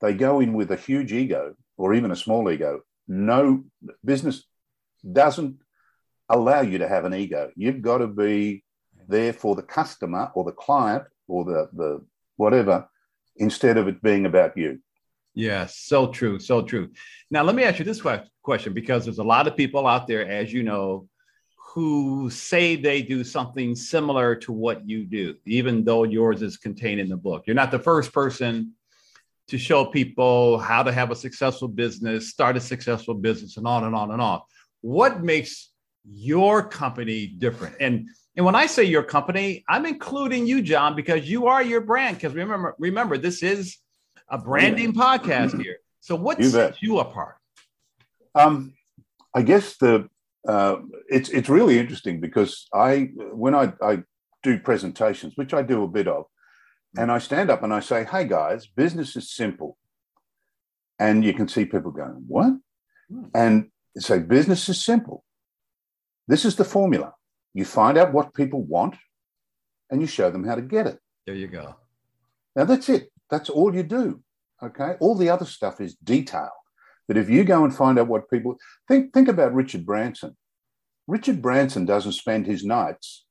they 0.00 0.12
go 0.14 0.40
in 0.40 0.52
with 0.52 0.70
a 0.70 0.76
huge 0.76 1.12
ego 1.12 1.54
or 1.76 1.94
even 1.94 2.10
a 2.10 2.16
small 2.16 2.50
ego. 2.50 2.82
No 3.08 3.64
business 4.04 4.44
doesn't 5.10 5.56
allow 6.28 6.60
you 6.60 6.78
to 6.78 6.88
have 6.88 7.04
an 7.04 7.14
ego. 7.14 7.50
You've 7.56 7.82
got 7.82 7.98
to 7.98 8.06
be 8.06 8.64
there 9.08 9.32
for 9.32 9.54
the 9.54 9.62
customer 9.62 10.30
or 10.34 10.44
the 10.44 10.52
client 10.52 11.04
or 11.28 11.44
the 11.44 11.68
the 11.72 12.04
whatever 12.36 12.88
instead 13.36 13.76
of 13.76 13.88
it 13.88 14.02
being 14.02 14.26
about 14.26 14.56
you. 14.56 14.80
Yes, 15.34 15.78
so 15.78 16.08
true, 16.08 16.38
so 16.38 16.62
true. 16.62 16.90
Now, 17.30 17.42
let 17.42 17.56
me 17.56 17.64
ask 17.64 17.78
you 17.80 17.84
this 17.84 18.02
question 18.42 18.72
because 18.72 19.04
there's 19.04 19.18
a 19.18 19.24
lot 19.24 19.48
of 19.48 19.56
people 19.56 19.86
out 19.86 20.06
there, 20.06 20.24
as 20.26 20.52
you 20.52 20.62
know, 20.62 21.08
who 21.74 22.30
say 22.30 22.76
they 22.76 23.02
do 23.02 23.24
something 23.24 23.74
similar 23.74 24.36
to 24.36 24.52
what 24.52 24.88
you 24.88 25.04
do, 25.04 25.34
even 25.44 25.84
though 25.84 26.04
yours 26.04 26.40
is 26.40 26.56
contained 26.56 27.00
in 27.00 27.08
the 27.08 27.16
book. 27.16 27.44
You're 27.46 27.56
not 27.56 27.72
the 27.72 27.80
first 27.80 28.12
person 28.12 28.74
to 29.48 29.58
show 29.58 29.84
people 29.84 30.58
how 30.58 30.84
to 30.84 30.92
have 30.92 31.10
a 31.10 31.16
successful 31.16 31.66
business, 31.66 32.30
start 32.30 32.56
a 32.56 32.60
successful 32.60 33.14
business, 33.14 33.56
and 33.56 33.66
on 33.66 33.82
and 33.82 33.94
on 33.94 34.12
and 34.12 34.22
on. 34.22 34.40
What 34.82 35.24
makes 35.24 35.70
your 36.04 36.62
company 36.62 37.26
different? 37.26 37.76
And 37.80 38.08
and 38.36 38.44
when 38.44 38.54
I 38.56 38.66
say 38.66 38.84
your 38.84 39.02
company, 39.04 39.64
I'm 39.68 39.86
including 39.86 40.46
you, 40.46 40.60
John, 40.60 40.96
because 40.96 41.28
you 41.28 41.46
are 41.46 41.62
your 41.62 41.80
brand. 41.80 42.16
Because 42.16 42.34
remember, 42.34 42.74
remember, 42.78 43.16
this 43.16 43.42
is 43.42 43.78
a 44.28 44.38
branding 44.38 44.92
podcast 44.92 45.60
here. 45.62 45.76
So 46.00 46.16
what 46.16 46.38
You 46.40 46.46
bet. 46.46 46.52
sets 46.52 46.82
you 46.82 46.98
apart? 46.98 47.36
Um, 48.34 48.74
I 49.34 49.42
guess 49.42 49.76
the 49.76 50.08
uh, 50.46 50.76
it's 51.08 51.28
it's 51.30 51.48
really 51.48 51.78
interesting 51.78 52.20
because 52.20 52.66
I 52.74 53.10
when 53.32 53.54
I, 53.54 53.72
I 53.80 54.02
do 54.42 54.58
presentations, 54.58 55.34
which 55.36 55.54
I 55.54 55.62
do 55.62 55.84
a 55.84 55.88
bit 55.88 56.08
of, 56.08 56.26
and 56.98 57.10
I 57.10 57.18
stand 57.18 57.50
up 57.50 57.62
and 57.62 57.72
I 57.72 57.80
say, 57.80 58.04
"Hey 58.04 58.26
guys, 58.26 58.66
business 58.66 59.16
is 59.16 59.32
simple," 59.32 59.78
and 60.98 61.24
you 61.24 61.32
can 61.32 61.48
see 61.48 61.64
people 61.64 61.92
going, 61.92 62.24
"What?" 62.26 62.54
Hmm. 63.08 63.24
And 63.34 63.70
say, 63.96 64.18
"Business 64.18 64.68
is 64.68 64.84
simple. 64.84 65.24
This 66.26 66.44
is 66.44 66.56
the 66.56 66.64
formula. 66.64 67.14
You 67.52 67.64
find 67.64 67.98
out 67.98 68.12
what 68.12 68.34
people 68.34 68.62
want, 68.62 68.96
and 69.90 70.00
you 70.00 70.06
show 70.06 70.30
them 70.30 70.44
how 70.44 70.54
to 70.54 70.62
get 70.62 70.86
it." 70.86 70.98
There 71.26 71.36
you 71.36 71.48
go. 71.48 71.76
Now 72.56 72.64
that's 72.64 72.88
it. 72.88 73.10
That's 73.30 73.50
all 73.50 73.74
you 73.74 73.82
do. 73.82 74.22
Okay. 74.62 74.94
All 75.00 75.14
the 75.14 75.30
other 75.30 75.44
stuff 75.44 75.80
is 75.80 75.94
detail. 75.96 76.50
But 77.06 77.16
if 77.16 77.28
you 77.28 77.44
go 77.44 77.64
and 77.64 77.74
find 77.74 77.98
out 77.98 78.08
what 78.08 78.30
people 78.30 78.56
think, 78.88 79.12
think 79.12 79.28
about 79.28 79.54
Richard 79.54 79.84
Branson. 79.84 80.36
Richard 81.06 81.42
Branson 81.42 81.84
doesn't 81.84 82.12
spend 82.12 82.46
his 82.46 82.64
nights 82.64 83.26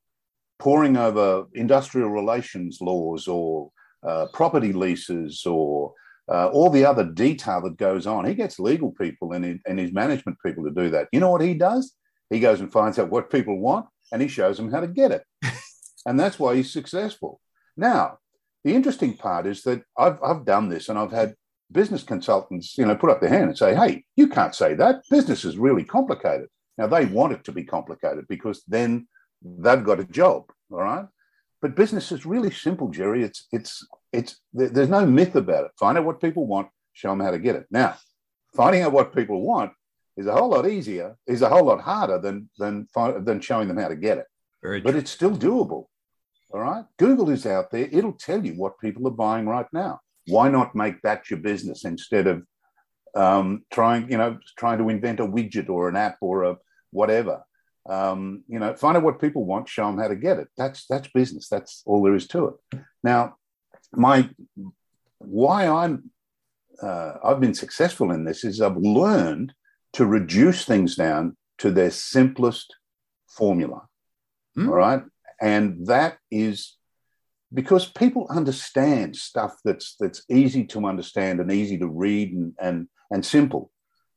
poring 0.59 0.95
over 0.95 1.45
industrial 1.53 2.09
relations 2.09 2.77
laws 2.81 3.27
or 3.27 3.71
uh, 4.03 4.27
property 4.33 4.73
leases 4.73 5.43
or 5.45 5.93
uh, 6.31 6.47
all 6.49 6.69
the 6.69 6.85
other 6.85 7.03
detail 7.03 7.61
that 7.61 7.77
goes 7.77 8.05
on. 8.05 8.25
He 8.25 8.35
gets 8.35 8.59
legal 8.59 8.91
people 8.91 9.33
and, 9.33 9.59
and 9.65 9.79
his 9.79 9.91
management 9.91 10.37
people 10.45 10.63
to 10.65 10.71
do 10.71 10.91
that. 10.91 11.07
You 11.11 11.19
know 11.19 11.31
what 11.31 11.41
he 11.41 11.55
does? 11.55 11.95
He 12.33 12.39
goes 12.39 12.61
and 12.61 12.73
finds 12.73 12.97
out 12.97 13.11
what 13.11 13.29
people 13.29 13.59
want 13.59 13.85
and 14.11 14.19
he 14.19 14.27
shows 14.27 14.57
them 14.57 14.71
how 14.71 14.79
to 14.79 14.87
get 14.87 15.11
it. 15.11 15.23
and 16.05 16.19
that's 16.19 16.39
why 16.39 16.55
he's 16.55 16.73
successful. 16.73 17.39
Now, 17.77 18.17
the 18.63 18.73
interesting 18.73 19.15
part 19.15 19.45
is 19.45 19.61
that 19.63 19.83
I've, 19.95 20.17
I've 20.23 20.43
done 20.43 20.67
this 20.67 20.89
and 20.89 20.97
I've 20.97 21.11
had 21.11 21.35
business 21.71 22.01
consultants, 22.01 22.75
you 22.75 22.87
know, 22.87 22.95
put 22.95 23.11
up 23.11 23.21
their 23.21 23.29
hand 23.29 23.49
and 23.49 23.57
say, 23.57 23.75
hey, 23.75 24.03
you 24.15 24.27
can't 24.27 24.55
say 24.55 24.73
that. 24.73 25.03
Business 25.11 25.45
is 25.45 25.59
really 25.59 25.83
complicated. 25.83 26.47
Now, 26.75 26.87
they 26.87 27.05
want 27.05 27.33
it 27.33 27.43
to 27.43 27.51
be 27.51 27.63
complicated 27.63 28.25
because 28.27 28.63
then 28.67 29.07
they've 29.43 29.83
got 29.83 29.99
a 29.99 30.05
job, 30.05 30.45
all 30.71 30.79
right? 30.79 31.05
But 31.61 31.75
business 31.75 32.11
is 32.11 32.25
really 32.25 32.49
simple, 32.49 32.89
Gerry. 32.89 33.23
It's, 33.23 33.47
it's, 33.51 33.85
it's, 34.11 34.39
there's 34.53 34.89
no 34.89 35.05
myth 35.05 35.35
about 35.35 35.65
it. 35.65 35.71
Find 35.79 35.99
out 35.99 36.05
what 36.05 36.19
people 36.19 36.47
want, 36.47 36.69
show 36.93 37.11
them 37.11 37.19
how 37.19 37.29
to 37.29 37.37
get 37.37 37.55
it. 37.55 37.67
Now, 37.69 37.95
finding 38.55 38.81
out 38.81 38.91
what 38.91 39.15
people 39.15 39.41
want 39.41 39.71
is 40.17 40.27
a 40.27 40.33
whole 40.33 40.49
lot 40.49 40.67
easier, 40.67 41.15
is 41.27 41.41
a 41.41 41.49
whole 41.49 41.65
lot 41.65 41.81
harder 41.81 42.19
than, 42.19 42.49
than, 42.57 42.87
than 42.95 43.41
showing 43.41 43.67
them 43.67 43.77
how 43.77 43.87
to 43.87 43.95
get 43.95 44.17
it. 44.19 44.25
Very 44.61 44.81
but 44.81 44.95
it's 44.95 45.11
still 45.11 45.35
doable. 45.35 45.85
All 46.53 46.59
right. 46.59 46.85
Google 46.97 47.29
is 47.31 47.45
out 47.45 47.71
there. 47.71 47.89
It'll 47.91 48.13
tell 48.13 48.45
you 48.45 48.53
what 48.53 48.79
people 48.79 49.07
are 49.07 49.11
buying 49.11 49.47
right 49.47 49.65
now. 49.73 49.99
Why 50.27 50.49
not 50.49 50.75
make 50.75 51.01
that 51.01 51.29
your 51.29 51.39
business 51.39 51.83
instead 51.83 52.27
of 52.27 52.43
um, 53.15 53.65
trying, 53.73 54.09
you 54.09 54.17
know, 54.17 54.37
trying 54.57 54.77
to 54.77 54.89
invent 54.89 55.19
a 55.19 55.27
widget 55.27 55.69
or 55.69 55.89
an 55.89 55.95
app 55.95 56.17
or 56.21 56.43
a 56.43 56.57
whatever? 56.91 57.43
Um, 57.89 58.43
you 58.47 58.59
know, 58.59 58.73
find 58.75 58.95
out 58.95 59.03
what 59.03 59.19
people 59.19 59.45
want, 59.45 59.67
show 59.67 59.87
them 59.87 59.97
how 59.97 60.07
to 60.07 60.15
get 60.15 60.39
it. 60.39 60.47
That's 60.55 60.85
that's 60.87 61.09
business. 61.09 61.49
That's 61.49 61.83
all 61.85 62.01
there 62.01 62.15
is 62.15 62.27
to 62.27 62.55
it. 62.71 62.79
Now, 63.03 63.35
my 63.91 64.29
why 65.17 65.67
I'm 65.67 66.11
uh, 66.81 67.15
I've 67.23 67.41
been 67.41 67.53
successful 67.53 68.11
in 68.11 68.23
this 68.23 68.45
is 68.45 68.61
I've 68.61 68.77
learned 68.77 69.53
to 69.93 70.05
reduce 70.05 70.65
things 70.65 70.95
down 70.95 71.37
to 71.59 71.71
their 71.71 71.91
simplest 71.91 72.75
formula. 73.29 73.87
Mm. 74.57 74.69
All 74.69 74.75
right. 74.75 75.03
And 75.41 75.87
that 75.87 76.17
is 76.31 76.77
because 77.53 77.85
people 77.85 78.27
understand 78.29 79.15
stuff 79.15 79.55
that's 79.63 79.95
that's 79.99 80.23
easy 80.29 80.65
to 80.65 80.85
understand 80.87 81.39
and 81.39 81.51
easy 81.51 81.77
to 81.77 81.87
read 81.87 82.33
and 82.33 82.53
and, 82.59 82.87
and 83.11 83.25
simple. 83.25 83.71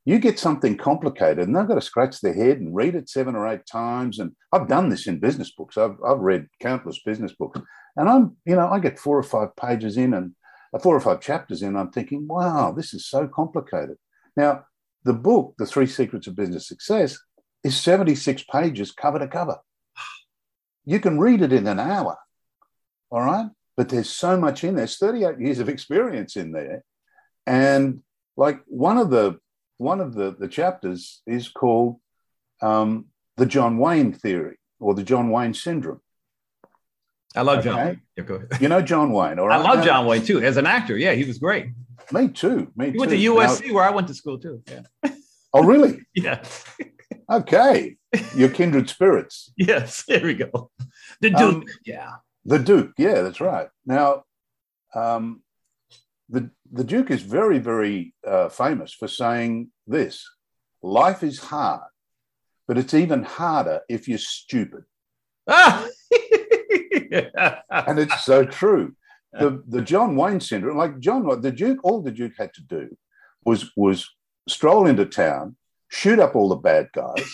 You 0.04 0.20
get 0.20 0.38
something 0.38 0.76
complicated 0.76 1.46
and 1.46 1.56
they've 1.56 1.66
got 1.66 1.74
to 1.74 1.80
scratch 1.80 2.20
their 2.20 2.32
head 2.32 2.58
and 2.60 2.74
read 2.74 2.94
it 2.94 3.08
seven 3.08 3.34
or 3.34 3.48
eight 3.48 3.66
times. 3.66 4.20
And 4.20 4.32
I've 4.52 4.68
done 4.68 4.88
this 4.88 5.08
in 5.08 5.18
business 5.18 5.50
books. 5.50 5.76
I've, 5.76 5.96
I've 6.06 6.20
read 6.20 6.46
countless 6.60 7.00
business 7.04 7.32
books. 7.32 7.60
And 7.96 8.08
I'm, 8.08 8.36
you 8.44 8.54
know, 8.54 8.68
I 8.68 8.78
get 8.78 9.00
four 9.00 9.18
or 9.18 9.24
five 9.24 9.56
pages 9.56 9.96
in 9.96 10.14
and 10.14 10.32
uh, 10.72 10.78
four 10.78 10.94
or 10.94 11.00
five 11.00 11.20
chapters 11.20 11.62
in, 11.62 11.76
I'm 11.76 11.90
thinking, 11.90 12.26
wow, 12.28 12.72
this 12.72 12.94
is 12.94 13.06
so 13.06 13.26
complicated. 13.26 13.96
Now, 14.36 14.64
the 15.06 15.14
book, 15.14 15.54
The 15.56 15.66
Three 15.66 15.86
Secrets 15.86 16.26
of 16.26 16.34
Business 16.34 16.66
Success, 16.66 17.16
is 17.62 17.80
76 17.80 18.42
pages 18.52 18.90
cover 18.90 19.20
to 19.20 19.28
cover. 19.28 19.58
You 20.84 20.98
can 21.00 21.18
read 21.18 21.42
it 21.42 21.52
in 21.52 21.66
an 21.68 21.78
hour, 21.78 22.16
all 23.10 23.22
right? 23.22 23.46
But 23.76 23.88
there's 23.88 24.10
so 24.10 24.36
much 24.36 24.64
in 24.64 24.74
there. 24.74 24.82
There's 24.82 24.98
38 24.98 25.38
years 25.38 25.58
of 25.60 25.68
experience 25.68 26.36
in 26.36 26.50
there. 26.50 26.82
And 27.46 28.02
like 28.36 28.60
one 28.66 28.98
of 28.98 29.10
the 29.10 29.38
one 29.78 30.00
of 30.00 30.14
the, 30.14 30.34
the 30.36 30.48
chapters 30.48 31.22
is 31.26 31.48
called 31.48 32.00
um, 32.62 33.06
the 33.36 33.46
John 33.46 33.78
Wayne 33.78 34.12
theory 34.12 34.58
or 34.80 34.94
the 34.94 35.02
John 35.02 35.30
Wayne 35.30 35.54
syndrome. 35.54 36.00
I 37.34 37.42
love 37.42 37.58
okay? 37.58 37.68
John. 37.68 38.02
Yeah, 38.16 38.24
go 38.24 38.34
ahead. 38.36 38.48
You 38.60 38.68
know 38.68 38.82
John 38.82 39.12
Wayne, 39.12 39.38
all 39.38 39.46
right? 39.48 39.60
I 39.60 39.62
love 39.62 39.84
John 39.84 40.06
Wayne 40.06 40.24
too. 40.24 40.42
As 40.42 40.56
an 40.56 40.66
actor, 40.66 40.96
yeah, 40.96 41.12
he 41.12 41.24
was 41.24 41.38
great. 41.38 41.66
Me 42.12 42.28
too. 42.28 42.72
Me 42.76 42.86
he 42.86 42.92
too. 42.92 42.98
went 42.98 43.10
to 43.10 43.16
USC 43.16 43.66
now, 43.68 43.74
where 43.74 43.84
I 43.84 43.90
went 43.90 44.08
to 44.08 44.14
school 44.14 44.38
too. 44.38 44.62
Yeah. 44.68 45.12
Oh, 45.54 45.62
really? 45.64 46.00
yeah. 46.14 46.44
Okay. 47.30 47.96
Your 48.34 48.50
kindred 48.50 48.90
spirits. 48.90 49.52
yes. 49.56 50.04
There 50.06 50.22
we 50.22 50.34
go. 50.34 50.70
The 51.22 51.32
um, 51.32 51.38
Duke. 51.38 51.62
Um, 51.62 51.64
yeah. 51.86 52.10
The 52.44 52.58
Duke. 52.58 52.92
Yeah, 52.98 53.22
that's 53.22 53.40
right. 53.40 53.68
Now, 53.86 54.24
um, 54.94 55.42
the 56.28 56.50
the 56.70 56.84
Duke 56.84 57.10
is 57.10 57.22
very, 57.22 57.58
very 57.58 58.14
uh, 58.26 58.50
famous 58.50 58.92
for 58.92 59.08
saying 59.08 59.70
this: 59.86 60.28
"Life 60.82 61.22
is 61.22 61.38
hard, 61.38 61.88
but 62.68 62.76
it's 62.76 62.92
even 62.92 63.22
harder 63.22 63.80
if 63.88 64.08
you're 64.08 64.18
stupid." 64.18 64.84
Ah! 65.48 65.86
and 67.70 67.98
it's 67.98 68.24
so 68.24 68.44
true. 68.44 68.94
The 69.40 69.62
the 69.66 69.82
John 69.82 70.16
Wayne 70.16 70.40
syndrome, 70.40 70.76
like 70.76 70.98
John, 71.00 71.40
the 71.40 71.52
Duke, 71.52 71.80
all 71.84 72.02
the 72.02 72.10
Duke 72.10 72.34
had 72.38 72.52
to 72.54 72.62
do 72.62 72.96
was 73.44 73.70
was 73.76 74.08
stroll 74.48 74.86
into 74.86 75.06
town, 75.06 75.56
shoot 75.88 76.18
up 76.18 76.36
all 76.36 76.48
the 76.48 76.56
bad 76.56 76.88
guys, 76.92 77.24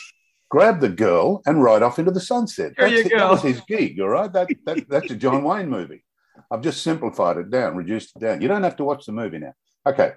grab 0.49 0.81
the 0.81 0.89
girl, 0.89 1.43
and 1.47 1.63
ride 1.63 1.83
off 1.83 1.99
into 1.99 2.11
the 2.11 2.21
sunset. 2.21 2.75
There 2.77 2.89
that's, 2.89 3.05
you 3.05 3.11
go. 3.11 3.19
That 3.19 3.31
was 3.31 3.43
his 3.43 3.61
gig, 3.63 4.01
all 4.01 4.09
right? 4.09 4.33
That, 4.33 4.49
that, 4.67 4.89
that's 4.89 5.11
a 5.11 5.17
John 5.17 5.43
Wayne 5.43 5.69
movie. 5.69 6.05
I've 6.51 6.61
just 6.61 6.83
simplified 6.83 7.39
it 7.39 7.51
down, 7.51 7.77
reduced 7.77 8.13
it 8.17 8.21
down. 8.21 8.41
You 8.41 8.49
don't 8.49 8.63
have 8.63 8.77
to 8.77 8.85
watch 8.85 9.07
the 9.07 9.13
movie 9.13 9.39
now. 9.39 9.55
Okay. 9.87 10.13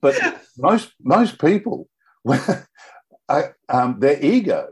But 0.00 0.16
most 0.58 0.92
most 1.00 1.40
people, 1.40 1.88
I, 3.28 3.50
um, 3.68 4.00
their 4.00 4.22
ego 4.22 4.68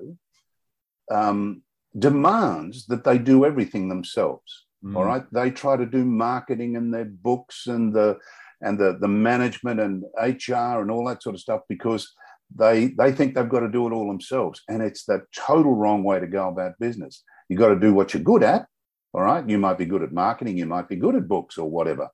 um, 1.11 1.63
demands 1.97 2.87
that 2.87 3.05
they 3.05 3.19
do 3.19 3.45
everything 3.45 3.89
themselves. 3.89 4.67
Mm. 4.85 4.97
All 4.97 5.05
right, 5.05 5.25
they 5.33 5.51
try 5.51 5.77
to 5.77 5.87
do 5.87 6.05
marketing 6.05 6.77
and 6.77 6.93
their 6.93 7.05
books 7.05 7.67
and 7.67 7.95
the 7.95 8.19
and 8.61 8.79
the 8.79 8.97
the 9.01 9.09
management 9.09 9.81
and 9.81 10.05
HR 10.21 10.81
and 10.81 10.91
all 10.91 11.07
that 11.07 11.23
sort 11.23 11.35
of 11.35 11.41
stuff 11.41 11.63
because 11.69 12.13
they 12.55 12.89
they 12.99 13.13
think 13.13 13.35
they've 13.35 13.49
got 13.49 13.61
to 13.61 13.71
do 13.71 13.87
it 13.87 13.93
all 13.93 14.09
themselves, 14.09 14.63
and 14.69 14.83
it's 14.83 15.05
the 15.05 15.23
total 15.35 15.75
wrong 15.75 16.05
way 16.05 16.21
to 16.21 16.27
go 16.27 16.49
about 16.49 16.79
business. 16.79 17.23
You've 17.49 17.61
got 17.61 17.69
to 17.69 17.81
do 17.81 17.93
what 17.93 18.15
you're 18.15 18.23
good 18.23 18.43
at. 18.43 18.67
All 19.15 19.23
right, 19.23 19.47
you 19.49 19.59
might 19.59 19.79
be 19.79 19.85
good 19.85 20.03
at 20.03 20.13
marketing, 20.13 20.57
you 20.57 20.67
might 20.67 20.89
be 20.89 20.97
good 20.97 21.15
at 21.15 21.29
books 21.29 21.59
or 21.59 21.69
whatever, 21.69 22.09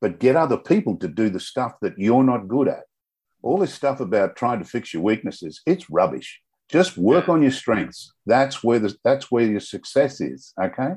but 0.00 0.20
get 0.20 0.36
other 0.36 0.58
people 0.58 0.96
to 0.98 1.08
do 1.08 1.30
the 1.30 1.40
stuff 1.40 1.72
that 1.80 1.98
you're 1.98 2.22
not 2.22 2.48
good 2.48 2.68
at. 2.68 2.82
All 3.42 3.58
this 3.58 3.74
stuff 3.74 4.00
about 4.00 4.36
trying 4.36 4.58
to 4.58 4.64
fix 4.64 4.92
your 4.92 5.02
weaknesses, 5.02 5.62
it's 5.66 5.90
rubbish. 5.90 6.40
Just 6.70 6.96
work 6.96 7.28
on 7.28 7.42
your 7.42 7.50
strengths. 7.50 8.12
That's 8.26 8.62
where 8.64 8.78
the, 8.78 8.94
that's 9.04 9.30
where 9.30 9.46
your 9.46 9.60
success 9.60 10.20
is. 10.20 10.52
Okay. 10.62 10.92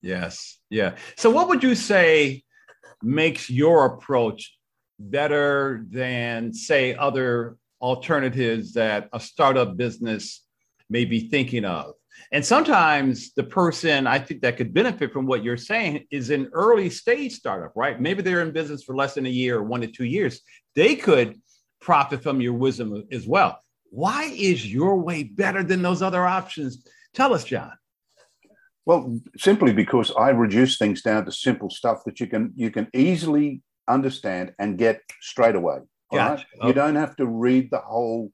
Yes. 0.00 0.58
Yeah. 0.70 0.96
So, 1.16 1.30
what 1.30 1.48
would 1.48 1.62
you 1.62 1.74
say 1.74 2.44
makes 3.02 3.50
your 3.50 3.86
approach 3.86 4.56
better 4.98 5.84
than, 5.90 6.52
say, 6.52 6.94
other 6.94 7.56
alternatives 7.80 8.74
that 8.74 9.08
a 9.12 9.20
startup 9.20 9.76
business 9.76 10.44
may 10.88 11.04
be 11.04 11.28
thinking 11.28 11.64
of? 11.64 11.94
And 12.32 12.44
sometimes 12.44 13.32
the 13.34 13.44
person 13.44 14.06
I 14.06 14.18
think 14.18 14.42
that 14.42 14.56
could 14.56 14.74
benefit 14.74 15.12
from 15.12 15.26
what 15.26 15.42
you're 15.42 15.56
saying 15.56 16.06
is 16.10 16.30
an 16.30 16.50
early 16.52 16.90
stage 16.90 17.32
startup, 17.34 17.72
right? 17.74 18.00
Maybe 18.00 18.22
they're 18.22 18.42
in 18.42 18.52
business 18.52 18.82
for 18.82 18.94
less 18.94 19.14
than 19.14 19.26
a 19.26 19.30
year 19.30 19.58
or 19.58 19.62
one 19.62 19.80
to 19.80 19.86
two 19.86 20.04
years. 20.04 20.40
They 20.74 20.96
could 20.96 21.40
profit 21.80 22.22
from 22.22 22.40
your 22.40 22.54
wisdom 22.54 23.04
as 23.12 23.26
well. 23.26 23.60
Why 23.90 24.24
is 24.24 24.70
your 24.70 24.96
way 24.96 25.22
better 25.22 25.62
than 25.62 25.80
those 25.80 26.02
other 26.02 26.26
options? 26.26 26.84
Tell 27.14 27.32
us, 27.32 27.44
John. 27.44 27.72
Well, 28.88 29.20
simply 29.36 29.74
because 29.74 30.10
I 30.18 30.30
reduce 30.30 30.78
things 30.78 31.02
down 31.02 31.26
to 31.26 31.30
simple 31.30 31.68
stuff 31.68 32.04
that 32.06 32.20
you 32.20 32.26
can 32.26 32.54
you 32.56 32.70
can 32.70 32.88
easily 32.94 33.60
understand 33.86 34.54
and 34.58 34.78
get 34.78 35.02
straight 35.20 35.56
away. 35.56 35.80
Gotcha. 36.10 36.30
Right? 36.30 36.46
Okay. 36.56 36.68
You 36.68 36.72
don't 36.72 36.96
have 36.96 37.14
to 37.16 37.26
read 37.26 37.70
the 37.70 37.80
whole. 37.80 38.32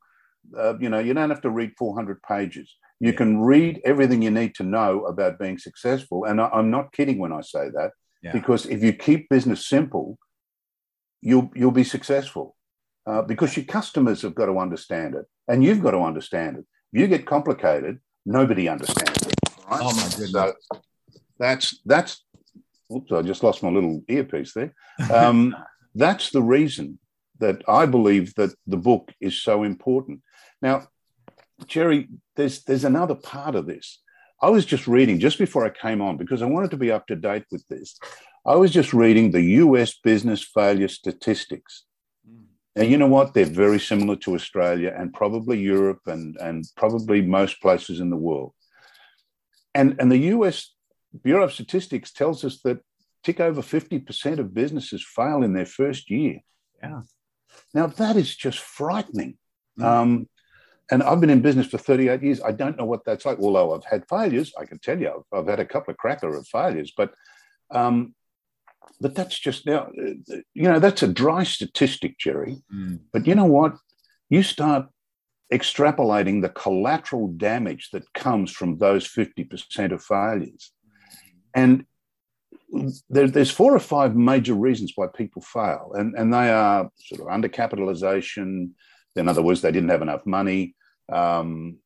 Uh, 0.57 0.79
you 0.79 0.89
know, 0.89 1.01
you 1.01 1.13
don't 1.13 1.31
have 1.31 1.41
to 1.41 1.51
read 1.51 1.73
400 1.77 2.23
pages. 2.23 2.73
You 3.01 3.11
yeah. 3.11 3.17
can 3.17 3.41
read 3.41 3.81
everything 3.85 4.23
you 4.23 4.31
need 4.31 4.55
to 4.55 4.63
know 4.63 5.07
about 5.07 5.41
being 5.41 5.59
successful. 5.59 6.25
And 6.25 6.41
I, 6.41 6.49
am 6.53 6.71
not 6.71 6.93
kidding 6.93 7.19
when 7.19 7.33
I 7.33 7.41
say 7.41 7.71
that, 7.71 7.91
yeah. 8.23 8.31
because 8.31 8.65
if 8.67 8.81
you 8.81 8.93
keep 8.93 9.29
business 9.29 9.67
simple, 9.67 10.19
you'll 11.21 11.51
you'll 11.57 11.81
be 11.83 11.91
successful. 11.97 12.55
Uh, 13.07 13.23
because 13.23 13.57
your 13.57 13.67
customers 13.67 14.23
have 14.23 14.37
got 14.37 14.47
to 14.47 14.59
understand 14.61 15.17
it, 15.17 15.25
and 15.49 15.65
you've 15.65 15.83
got 15.83 15.91
to 15.99 16.03
understand 16.11 16.59
it. 16.59 16.65
If 16.93 17.01
you 17.01 17.09
get 17.09 17.27
complicated, 17.27 17.99
nobody 18.25 18.69
understands 18.69 19.27
it. 19.27 19.34
Right? 19.71 19.81
Oh 19.83 19.95
my 19.95 20.09
goodness! 20.11 20.33
So 20.33 20.55
that's 21.39 21.81
that's. 21.85 22.25
Oops! 22.95 23.13
I 23.13 23.23
just 23.23 23.43
lost 23.43 23.63
my 23.63 23.71
little 23.71 24.03
earpiece 24.09 24.53
there. 24.53 24.75
Um, 25.13 25.57
that's 25.95 26.31
the 26.31 26.43
reason 26.43 26.99
that 27.41 27.63
I 27.69 27.87
believe 27.87 28.35
that 28.35 28.55
the 28.67 28.77
book 28.77 29.13
is 29.21 29.41
so 29.41 29.65
important. 29.65 30.21
Now, 30.63 30.87
Gerry, 31.67 32.09
there's 32.37 32.63
there's 32.65 32.85
another 32.85 33.15
part 33.15 33.55
of 33.55 33.67
this. 33.67 34.01
I 34.43 34.51
was 34.51 34.67
just 34.67 34.87
reading 34.87 35.21
just 35.21 35.39
before 35.39 35.65
I 35.65 35.71
came 35.71 36.03
on 36.03 36.17
because 36.17 36.43
I 36.43 36.47
wanted 36.47 36.71
to 36.73 36.77
be 36.77 36.91
up 36.91 37.07
to 37.07 37.17
date 37.17 37.45
with 37.51 37.67
this. 37.69 37.99
I 38.47 38.57
was 38.57 38.71
just 38.71 38.93
reading 38.93 39.31
the 39.31 39.41
U.S. 39.65 39.95
business 40.03 40.43
failure 40.45 40.89
statistics. 40.89 41.85
And 42.77 42.91
you 42.91 42.99
know 42.99 43.07
what? 43.07 43.33
They're 43.33 43.45
very 43.47 43.79
similar 43.79 44.17
to 44.17 44.35
Australia 44.35 44.95
and 44.97 45.15
probably 45.15 45.61
Europe 45.61 46.01
and, 46.07 46.37
and 46.37 46.65
probably 46.77 47.23
most 47.23 47.63
places 47.63 48.01
in 48.01 48.11
the 48.11 48.17
world. 48.17 48.53
And, 49.75 49.97
and 49.99 50.11
the 50.11 50.19
US 50.19 50.73
Bureau 51.23 51.45
of 51.45 51.53
Statistics 51.53 52.13
tells 52.13 52.45
us 52.45 52.61
that 52.63 52.81
tick 53.23 53.41
over 53.41 53.63
50% 53.63 54.39
of 54.39 54.55
businesses 54.55 55.05
fail 55.05 55.43
in 55.43 55.55
their 55.55 55.67
first 55.67 56.11
year. 56.11 56.41
Yeah. 56.83 57.03
Now, 57.73 57.87
that 57.87 58.17
is 58.17 58.35
just 58.35 58.59
frightening. 58.59 59.39
Mm. 59.79 59.85
Um, 59.85 60.29
and 60.91 61.03
I've 61.03 61.21
been 61.21 61.31
in 61.31 61.41
business 61.41 61.69
for 61.69 61.79
38 61.79 62.23
years. 62.23 62.43
I 62.43 62.53
don't 62.53 62.77
know 62.77 62.85
what 62.85 63.05
that's 63.05 63.25
like. 63.25 63.39
Although 63.39 63.75
I've 63.75 63.85
had 63.85 64.05
failures, 64.09 64.53
I 64.59 64.67
can 64.67 64.79
tell 64.79 65.01
you, 65.01 65.25
I've, 65.33 65.39
I've 65.39 65.47
had 65.49 65.61
a 65.61 65.65
couple 65.65 65.93
of 65.93 65.97
cracker 65.97 66.37
of 66.37 66.47
failures. 66.47 66.93
But 66.95 67.15
um, 67.71 68.15
but 69.01 69.15
that's 69.15 69.39
just 69.39 69.67
now, 69.67 69.91
you 69.97 70.45
know, 70.55 70.79
that's 70.79 71.03
a 71.03 71.09
dry 71.09 71.43
statistic, 71.45 72.19
Gerry. 72.19 72.63
Mm. 72.73 73.01
But 73.13 73.27
you 73.27 73.35
know 73.35 73.47
what? 73.47 73.77
You 74.29 74.43
start 74.43 74.87
extrapolating 75.55 76.43
the 76.43 76.49
collateral 76.49 77.29
damage 77.29 77.91
that 77.93 78.13
comes 78.13 78.51
from 78.51 78.79
those 78.79 79.07
50% 79.07 79.93
of 79.93 80.03
failures. 80.03 80.73
And 81.55 81.87
there, 83.09 83.29
there's 83.29 83.53
four 83.53 83.75
or 83.75 83.79
five 83.79 84.17
major 84.17 84.55
reasons 84.55 84.93
why 84.97 85.07
people 85.15 85.43
fail, 85.43 85.93
and, 85.95 86.15
and 86.17 86.35
they 86.35 86.51
are 86.51 86.91
sort 86.99 87.21
of 87.21 87.29
undercapitalization. 87.29 88.71
In 89.15 89.29
other 89.29 89.43
words, 89.43 89.61
they 89.61 89.71
didn't 89.71 89.91
have 89.91 90.03
enough 90.03 90.27
money. 90.27 90.75
Um, 91.13 91.79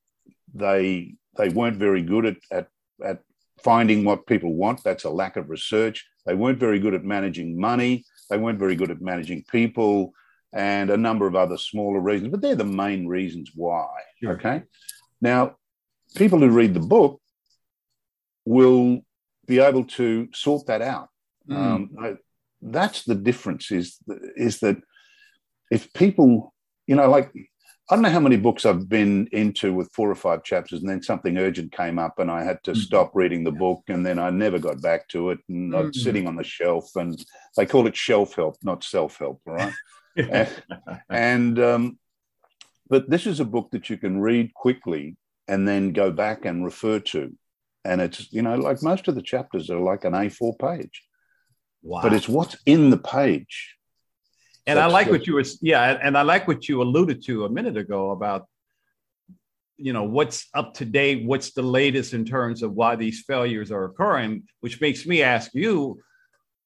they 0.54 1.14
they 1.36 1.50
weren't 1.50 1.76
very 1.76 2.02
good 2.02 2.24
at, 2.24 2.36
at, 2.50 2.68
at 3.04 3.18
finding 3.62 4.04
what 4.04 4.26
people 4.26 4.54
want. 4.54 4.82
That's 4.82 5.04
a 5.04 5.10
lack 5.10 5.36
of 5.36 5.50
research. 5.50 6.06
They 6.24 6.34
weren't 6.34 6.58
very 6.58 6.78
good 6.78 6.94
at 6.94 7.04
managing 7.04 7.60
money. 7.60 8.04
They 8.30 8.38
weren't 8.38 8.58
very 8.58 8.74
good 8.74 8.90
at 8.90 9.02
managing 9.02 9.44
people, 9.50 10.12
and 10.52 10.90
a 10.90 10.96
number 10.96 11.26
of 11.26 11.36
other 11.36 11.58
smaller 11.58 12.00
reasons. 12.00 12.30
But 12.30 12.40
they're 12.40 12.54
the 12.54 12.64
main 12.64 13.06
reasons 13.06 13.50
why. 13.54 13.88
Sure. 14.22 14.32
Okay. 14.32 14.62
Now, 15.20 15.56
people 16.14 16.38
who 16.38 16.48
read 16.48 16.74
the 16.74 16.80
book 16.80 17.20
will 18.44 19.00
be 19.46 19.58
able 19.58 19.84
to 19.84 20.28
sort 20.32 20.66
that 20.66 20.82
out. 20.82 21.08
Mm. 21.48 21.56
Um, 21.56 22.18
that's 22.62 23.04
the 23.04 23.14
difference. 23.14 23.70
Is 23.70 23.98
is 24.36 24.60
that 24.60 24.76
if 25.70 25.92
people, 25.92 26.52
you 26.86 26.96
know, 26.96 27.08
like 27.08 27.32
I 27.90 27.94
don't 27.94 28.02
know 28.02 28.10
how 28.10 28.20
many 28.20 28.36
books 28.36 28.66
I've 28.66 28.88
been 28.88 29.28
into 29.32 29.72
with 29.72 29.90
four 29.92 30.10
or 30.10 30.14
five 30.14 30.44
chapters, 30.44 30.80
and 30.80 30.88
then 30.88 31.02
something 31.02 31.38
urgent 31.38 31.72
came 31.72 31.98
up, 31.98 32.18
and 32.18 32.30
I 32.30 32.44
had 32.44 32.62
to 32.64 32.72
mm. 32.72 32.76
stop 32.76 33.12
reading 33.14 33.44
the 33.44 33.52
book, 33.52 33.82
and 33.88 34.04
then 34.04 34.18
I 34.18 34.28
never 34.30 34.58
got 34.58 34.82
back 34.82 35.08
to 35.08 35.30
it, 35.30 35.38
and 35.48 35.72
mm. 35.72 35.88
it's 35.88 36.02
sitting 36.02 36.26
on 36.26 36.36
the 36.36 36.44
shelf, 36.44 36.96
and 36.96 37.18
they 37.56 37.64
call 37.64 37.86
it 37.86 37.96
shelf 37.96 38.34
help, 38.34 38.56
not 38.62 38.84
self 38.84 39.18
help, 39.18 39.40
right? 39.46 39.72
and, 40.18 40.62
and 41.10 41.58
um, 41.58 41.98
but 42.88 43.08
this 43.08 43.26
is 43.26 43.40
a 43.40 43.44
book 43.44 43.70
that 43.72 43.88
you 43.88 43.96
can 43.96 44.20
read 44.20 44.52
quickly 44.54 45.16
and 45.46 45.66
then 45.66 45.92
go 45.92 46.10
back 46.10 46.44
and 46.44 46.64
refer 46.64 46.98
to 46.98 47.32
and 47.88 48.00
it's 48.00 48.32
you 48.32 48.42
know 48.42 48.54
like 48.54 48.82
most 48.82 49.08
of 49.08 49.14
the 49.14 49.22
chapters 49.22 49.70
are 49.70 49.80
like 49.80 50.04
an 50.04 50.12
A4 50.12 50.58
page. 50.58 51.02
Wow. 51.82 52.02
But 52.02 52.12
it's 52.12 52.28
what's 52.28 52.56
in 52.66 52.90
the 52.90 52.98
page. 52.98 53.76
And 54.66 54.78
I 54.78 54.86
like 54.86 55.08
what 55.08 55.26
you 55.26 55.34
were 55.34 55.44
yeah, 55.62 55.98
and 56.02 56.18
I 56.18 56.22
like 56.22 56.46
what 56.46 56.68
you 56.68 56.82
alluded 56.82 57.24
to 57.24 57.46
a 57.46 57.48
minute 57.48 57.78
ago 57.78 58.10
about 58.10 58.46
you 59.78 59.94
know 59.94 60.04
what's 60.04 60.48
up 60.52 60.74
to 60.74 60.84
date, 60.84 61.24
what's 61.24 61.52
the 61.52 61.62
latest 61.62 62.12
in 62.12 62.26
terms 62.26 62.62
of 62.62 62.74
why 62.74 62.96
these 62.96 63.24
failures 63.26 63.72
are 63.72 63.84
occurring, 63.84 64.42
which 64.60 64.80
makes 64.80 65.06
me 65.06 65.22
ask 65.22 65.54
you 65.54 66.00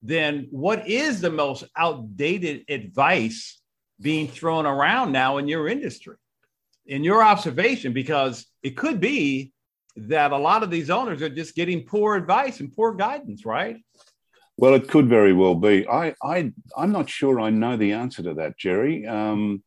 then 0.02 0.48
what 0.50 0.88
is 0.88 1.20
the 1.20 1.30
most 1.30 1.64
outdated 1.76 2.64
advice 2.68 3.60
being 4.00 4.26
thrown 4.26 4.66
around 4.66 5.12
now 5.12 5.38
in 5.38 5.46
your 5.46 5.68
industry? 5.68 6.16
In 6.86 7.04
your 7.04 7.22
observation, 7.22 7.92
because 7.92 8.46
it 8.62 8.76
could 8.76 9.00
be 9.00 9.52
that 9.96 10.32
a 10.32 10.36
lot 10.36 10.62
of 10.62 10.70
these 10.70 10.90
owners 10.90 11.22
are 11.22 11.28
just 11.28 11.54
getting 11.54 11.84
poor 11.84 12.16
advice 12.16 12.60
and 12.60 12.74
poor 12.74 12.92
guidance, 12.94 13.46
right? 13.46 13.76
Well, 14.56 14.74
it 14.74 14.88
could 14.88 15.08
very 15.08 15.32
well 15.32 15.54
be. 15.54 15.86
I, 15.88 16.14
I, 16.22 16.52
I'm 16.76 16.92
not 16.92 17.08
sure 17.08 17.40
I 17.40 17.50
know 17.50 17.76
the 17.76 17.92
answer 17.92 18.22
to 18.24 18.34
that, 18.34 18.58
Gerry. 18.58 19.06
Um, 19.06 19.62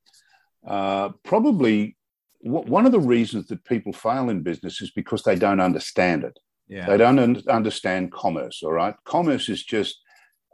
uh, 0.67 1.09
probably 1.23 1.95
w- 2.43 2.69
one 2.69 2.85
of 2.85 2.91
the 2.91 2.99
reasons 2.99 3.47
that 3.47 3.63
people 3.65 3.93
fail 3.93 4.29
in 4.29 4.41
business 4.41 4.81
is 4.81 4.91
because 4.91 5.23
they 5.23 5.35
don't 5.35 5.59
understand 5.59 6.23
it. 6.23 6.37
Yeah. 6.67 6.87
They 6.87 6.97
don't 6.97 7.19
un- 7.19 7.43
understand 7.49 8.11
commerce, 8.11 8.61
all 8.63 8.73
right? 8.73 8.95
Commerce 9.05 9.49
is 9.49 9.63
just 9.63 10.01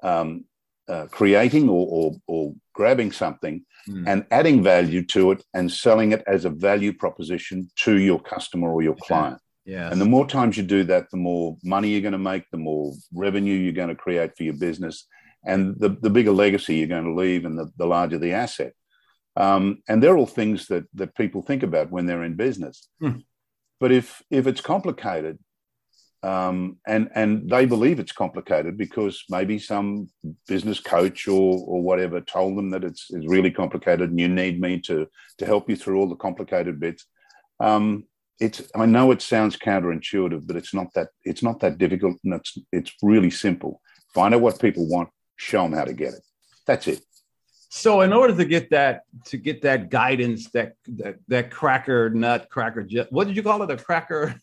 um, 0.02 0.46
uh, 0.88 1.08
creating 1.12 1.70
or, 1.70 1.88
or, 1.90 2.16
or, 2.28 2.54
grabbing 2.74 3.12
something 3.12 3.64
mm. 3.88 4.04
and 4.08 4.26
adding 4.32 4.64
value 4.64 5.06
to 5.06 5.32
it 5.32 5.44
and 5.54 5.72
selling 5.72 6.14
it 6.14 6.24
as 6.26 6.46
a 6.46 6.50
value 6.50 6.92
proposition 6.92 7.70
to 7.76 7.98
your 7.98 8.20
customer 8.20 8.70
or 8.72 8.82
your 8.82 8.96
client. 8.96 9.38
Yeah. 9.66 9.92
And 9.92 10.02
the 10.02 10.06
more 10.06 10.26
times 10.28 10.58
you 10.58 10.64
do 10.64 10.84
that, 10.86 11.10
the 11.12 11.18
more 11.18 11.58
money 11.64 11.90
you're 11.90 12.02
going 12.02 12.14
to 12.14 12.18
make, 12.18 12.50
the 12.50 12.58
more 12.58 12.94
revenue 13.14 13.54
you're 13.54 13.74
going 13.74 13.90
to 13.90 13.96
create 13.96 14.36
for 14.36 14.44
your 14.44 14.56
business, 14.56 15.06
and 15.46 15.80
the, 15.80 15.90
the 15.90 16.10
bigger 16.10 16.32
legacy 16.32 16.76
you're 16.76 16.88
going 16.88 17.06
to 17.06 17.14
leave, 17.14 17.46
and 17.46 17.58
the, 17.58 17.72
the 17.78 17.86
larger 17.86 18.18
the 18.18 18.34
asset. 18.34 18.74
Um, 19.36 19.82
and 19.88 20.02
they're 20.02 20.18
all 20.18 20.26
things 20.26 20.68
that 20.68 20.86
that 20.96 21.16
people 21.16 21.42
think 21.42 21.64
about 21.64 21.92
when 21.92 22.06
they're 22.06 22.24
in 22.24 22.36
business. 22.36 22.88
Hmm. 23.00 23.20
But 23.80 23.92
if 23.92 24.22
if 24.30 24.48
it's 24.48 24.62
complicated, 24.62 25.40
um, 26.24 26.78
and 26.86 27.10
and 27.16 27.50
they 27.50 27.66
believe 27.66 28.00
it's 28.00 28.12
complicated 28.12 28.78
because 28.78 29.24
maybe 29.30 29.58
some 29.58 30.10
business 30.48 30.80
coach 30.80 31.28
or 31.28 31.58
or 31.66 31.82
whatever 31.82 32.22
told 32.22 32.58
them 32.58 32.70
that 32.72 32.84
it's, 32.84 33.08
it's 33.10 33.28
really 33.28 33.50
complicated 33.50 34.12
and 34.12 34.20
you 34.20 34.28
need 34.28 34.62
me 34.62 34.80
to 34.82 35.08
to 35.40 35.46
help 35.46 35.70
you 35.70 35.76
through 35.76 36.00
all 36.00 36.10
the 36.10 36.16
complicated 36.16 36.80
bits. 36.80 37.06
Um, 37.60 38.06
it's 38.40 38.62
I 38.76 38.86
know 38.86 39.12
it 39.12 39.22
sounds 39.22 39.58
counterintuitive, 39.58 40.46
but 40.46 40.56
it's 40.56 40.74
not 40.74 40.94
that 40.94 41.10
it's 41.24 41.42
not 41.42 41.60
that 41.62 41.78
difficult, 41.80 42.18
and 42.24 42.36
it's 42.36 42.58
it's 42.72 42.94
really 43.02 43.32
simple. 43.32 43.82
Find 44.14 44.36
out 44.36 44.42
what 44.42 44.60
people 44.60 44.88
want, 44.88 45.10
show 45.38 45.64
them 45.64 45.74
how 45.74 45.86
to 45.86 45.94
get 45.94 46.14
it. 46.14 46.22
That's 46.68 46.88
it. 46.88 47.02
So, 47.70 48.02
in 48.02 48.12
order 48.12 48.36
to 48.36 48.46
get 48.46 48.70
that 48.72 49.04
to 49.28 49.38
get 49.38 49.62
that 49.62 49.90
guidance, 49.90 50.50
that 50.52 50.74
that, 50.88 51.16
that 51.30 51.52
cracker 51.52 52.10
nut 52.10 52.48
cracker, 52.50 52.86
what 53.10 53.28
did 53.28 53.36
you 53.36 53.44
call 53.44 53.64
it? 53.64 53.72
A 53.72 53.78
cracker? 53.78 54.36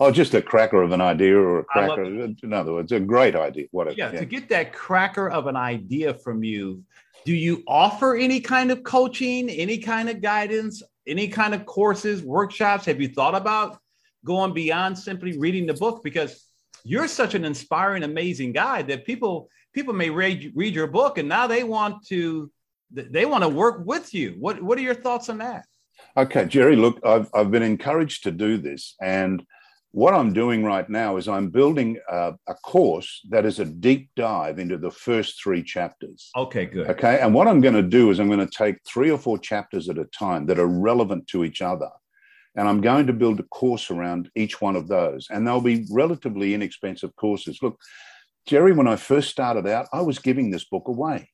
Oh, 0.00 0.12
just 0.12 0.34
a 0.34 0.42
cracker 0.42 0.82
of 0.82 0.92
an 0.92 1.00
idea 1.00 1.36
or 1.36 1.60
a 1.60 1.64
cracker. 1.64 2.04
In 2.04 2.52
other 2.52 2.72
words, 2.72 2.92
a 2.92 3.00
great 3.00 3.34
idea. 3.34 3.66
What? 3.72 3.88
A, 3.88 3.96
yeah, 3.96 4.12
yeah, 4.12 4.20
to 4.20 4.26
get 4.26 4.48
that 4.50 4.72
cracker 4.72 5.28
of 5.28 5.48
an 5.48 5.56
idea 5.56 6.14
from 6.14 6.44
you, 6.44 6.84
do 7.24 7.34
you 7.34 7.64
offer 7.66 8.14
any 8.14 8.40
kind 8.40 8.70
of 8.70 8.84
coaching, 8.84 9.50
any 9.50 9.78
kind 9.78 10.08
of 10.08 10.20
guidance? 10.20 10.82
any 11.08 11.28
kind 11.28 11.54
of 11.54 11.66
courses, 11.66 12.22
workshops? 12.22 12.84
Have 12.84 13.00
you 13.00 13.08
thought 13.08 13.34
about 13.34 13.78
going 14.24 14.52
beyond 14.52 14.98
simply 14.98 15.36
reading 15.38 15.66
the 15.66 15.74
book? 15.74 16.02
Because 16.04 16.44
you're 16.84 17.08
such 17.08 17.34
an 17.34 17.44
inspiring, 17.44 18.04
amazing 18.04 18.52
guy 18.52 18.82
that 18.82 19.04
people 19.04 19.48
people 19.72 19.94
may 19.94 20.10
read 20.10 20.52
read 20.54 20.74
your 20.74 20.86
book 20.86 21.18
and 21.18 21.28
now 21.28 21.46
they 21.46 21.64
want 21.64 22.06
to 22.06 22.50
they 22.90 23.24
want 23.24 23.42
to 23.42 23.48
work 23.48 23.84
with 23.84 24.14
you. 24.14 24.36
What 24.38 24.62
what 24.62 24.78
are 24.78 24.82
your 24.82 24.94
thoughts 24.94 25.28
on 25.28 25.38
that? 25.38 25.64
Okay, 26.16 26.44
Gerry. 26.44 26.76
Look, 26.76 27.04
I've 27.04 27.28
I've 27.34 27.50
been 27.50 27.62
encouraged 27.62 28.24
to 28.24 28.30
do 28.30 28.58
this, 28.58 28.94
and 29.00 29.44
what 29.92 30.14
I'm 30.14 30.32
doing 30.32 30.64
right 30.64 30.88
now 30.88 31.16
is 31.16 31.28
I'm 31.28 31.48
building 31.48 31.98
a, 32.08 32.34
a, 32.46 32.54
course 32.54 33.22
that 33.30 33.46
is 33.46 33.58
a 33.58 33.64
deep 33.64 34.10
dive 34.16 34.58
into 34.58 34.76
the 34.76 34.90
first 34.90 35.42
three 35.42 35.62
chapters. 35.62 36.30
Okay, 36.36 36.66
good. 36.66 36.88
Okay. 36.90 37.18
And 37.20 37.32
what 37.32 37.48
I'm 37.48 37.60
going 37.60 37.74
to 37.74 37.82
do 37.82 38.10
is 38.10 38.20
I'm 38.20 38.28
going 38.28 38.46
to 38.46 38.46
take 38.46 38.76
three 38.86 39.10
or 39.10 39.18
four 39.18 39.38
chapters 39.38 39.88
at 39.88 39.98
a 39.98 40.04
time 40.04 40.46
that 40.46 40.58
are 40.58 40.66
relevant 40.66 41.26
to 41.28 41.42
each 41.42 41.62
other. 41.62 41.88
And 42.54 42.68
I'm 42.68 42.80
going 42.80 43.06
to 43.06 43.12
build 43.12 43.40
a 43.40 43.44
course 43.44 43.90
around 43.90 44.30
each 44.34 44.60
one 44.60 44.76
of 44.76 44.88
those. 44.88 45.26
And 45.30 45.46
they'll 45.46 45.60
be 45.60 45.86
relatively 45.90 46.54
inexpensive 46.54 47.14
courses. 47.16 47.60
Look, 47.62 47.78
Gerry, 48.46 48.72
when 48.72 48.88
I 48.88 48.96
first 48.96 49.30
started 49.30 49.66
out, 49.66 49.86
I 49.92 50.02
was 50.02 50.18
giving 50.18 50.50
this 50.50 50.64
book 50.64 50.88
away. 50.88 51.30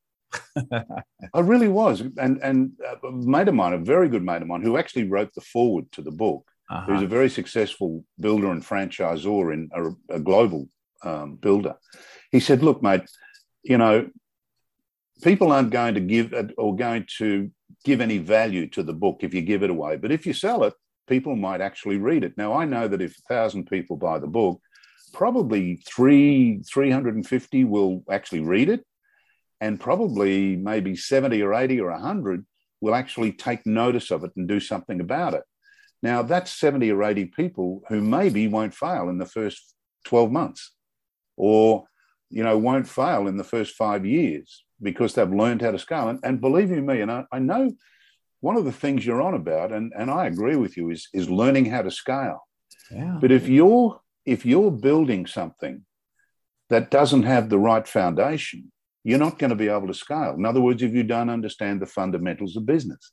I 0.73 1.41
really 1.41 1.69
was. 1.69 2.01
And, 2.01 2.39
and 2.43 2.73
a 3.03 3.11
mate 3.11 3.49
of 3.49 3.55
mine, 3.55 3.73
a 3.73 3.79
very 3.79 4.09
good 4.09 4.23
mate 4.23 4.43
of 4.43 4.49
mine, 4.49 4.63
who 4.63 4.77
actually 4.77 5.09
wrote 5.09 5.33
the 5.35 5.41
foreword 5.41 5.91
to 5.93 6.03
the 6.03 6.11
book, 6.11 6.47
uh-huh. 6.71 6.87
who's 6.87 7.03
a 7.03 7.07
very 7.07 7.29
successful 7.29 8.05
builder 8.19 8.51
and 8.51 8.65
franchisor 8.65 9.53
in 9.53 9.69
a, 9.75 10.17
a 10.17 10.21
global 10.21 10.69
um, 11.03 11.37
builder. 11.37 11.75
He 12.31 12.41
said, 12.41 12.63
"Look, 12.63 12.83
mate, 12.83 13.03
you 13.63 13.79
know, 13.79 14.09
people 15.23 15.53
aren't 15.53 15.71
going 15.71 15.95
to 15.95 16.01
give 16.01 16.35
or 16.57 16.77
going 16.77 17.07
to 17.19 17.51
give 17.85 18.01
any 18.01 18.19
value 18.19 18.69
to 18.71 18.83
the 18.83 18.95
book 18.95 19.19
if 19.21 19.35
you 19.35 19.43
give 19.43 19.63
it 19.63 19.71
away, 19.71 19.97
but 19.97 20.11
if 20.11 20.27
you 20.27 20.33
sell 20.33 20.65
it, 20.65 20.75
people 21.07 21.37
might 21.37 21.61
actually 21.61 21.99
read 21.99 22.25
it." 22.25 22.37
Now, 22.37 22.55
I 22.55 22.65
know 22.65 22.89
that 22.89 23.03
if 23.03 23.19
a 23.19 23.35
thousand 23.35 23.67
people 23.67 23.97
buy 23.97 24.19
the 24.19 24.27
book, 24.27 24.61
probably 25.13 25.77
three 25.87 26.63
three 26.63 26.91
hundred 26.91 27.15
and 27.15 27.27
fifty 27.27 27.65
will 27.65 28.03
actually 28.11 28.41
read 28.41 28.69
it, 28.71 28.85
and 29.61 29.79
probably 29.79 30.57
maybe 30.57 30.97
seventy 30.97 31.43
or 31.43 31.53
eighty 31.55 31.81
or 31.81 31.91
hundred 31.93 32.47
will 32.81 32.95
actually 32.95 33.33
take 33.33 33.65
notice 33.65 34.11
of 34.11 34.25
it 34.25 34.33
and 34.37 34.49
do 34.49 34.61
something 34.61 35.01
about 35.01 35.35
it. 35.35 35.43
Now, 36.05 36.21
that's 36.23 36.53
70 36.53 36.93
or 36.93 37.03
80 37.03 37.25
people 37.41 37.83
who 37.89 38.03
maybe 38.03 38.47
won't 38.47 38.75
fail 38.75 39.09
in 39.09 39.17
the 39.17 39.25
first 39.25 39.75
12 40.05 40.31
months 40.31 40.73
or, 41.35 41.87
you 42.29 42.45
know, 42.45 42.59
won't 42.59 42.87
fail 42.87 43.27
in 43.27 43.39
the 43.39 43.51
first 43.55 43.75
five 43.75 44.05
years. 44.05 44.63
because 44.83 45.15
they've 45.15 45.41
learned 45.43 45.63
how 45.63 45.71
to 45.71 45.79
scale. 45.79 46.09
And, 46.09 46.21
and 46.23 46.43
believe 46.43 46.71
you 46.71 46.83
me, 46.83 47.01
and 47.01 47.11
I, 47.11 47.25
I 47.33 47.39
know 47.39 47.73
one 48.41 48.57
of 48.57 48.67
the 48.67 48.79
things 48.83 49.07
you're 49.07 49.23
on 49.23 49.33
about, 49.33 49.73
and, 49.73 49.95
and 49.97 50.11
I 50.11 50.27
agree 50.27 50.57
with 50.57 50.77
you, 50.77 50.91
is, 50.91 51.09
is 51.15 51.31
learning 51.31 51.67
how 51.67 51.81
to 51.81 51.91
scale. 51.91 52.41
Yeah. 52.91 53.17
But 53.19 53.33
if 53.33 53.49
you're 53.49 53.99
if 54.27 54.45
you're 54.47 54.71
building 54.71 55.27
something 55.27 55.85
that 56.71 56.91
doesn't 56.91 57.25
have 57.25 57.49
the 57.49 57.59
right 57.59 57.87
foundation, 57.87 58.73
you're 59.03 59.19
not 59.19 59.39
going 59.39 59.51
to 59.51 59.57
be 59.57 59.69
able 59.69 59.87
to 59.87 59.95
scale. 59.95 60.35
In 60.35 60.45
other 60.47 60.61
words, 60.61 60.83
if 60.83 60.93
you 60.93 61.03
don't 61.03 61.31
understand 61.31 61.81
the 61.81 61.87
fundamentals 61.87 62.57
of 62.57 62.67
business. 62.67 63.13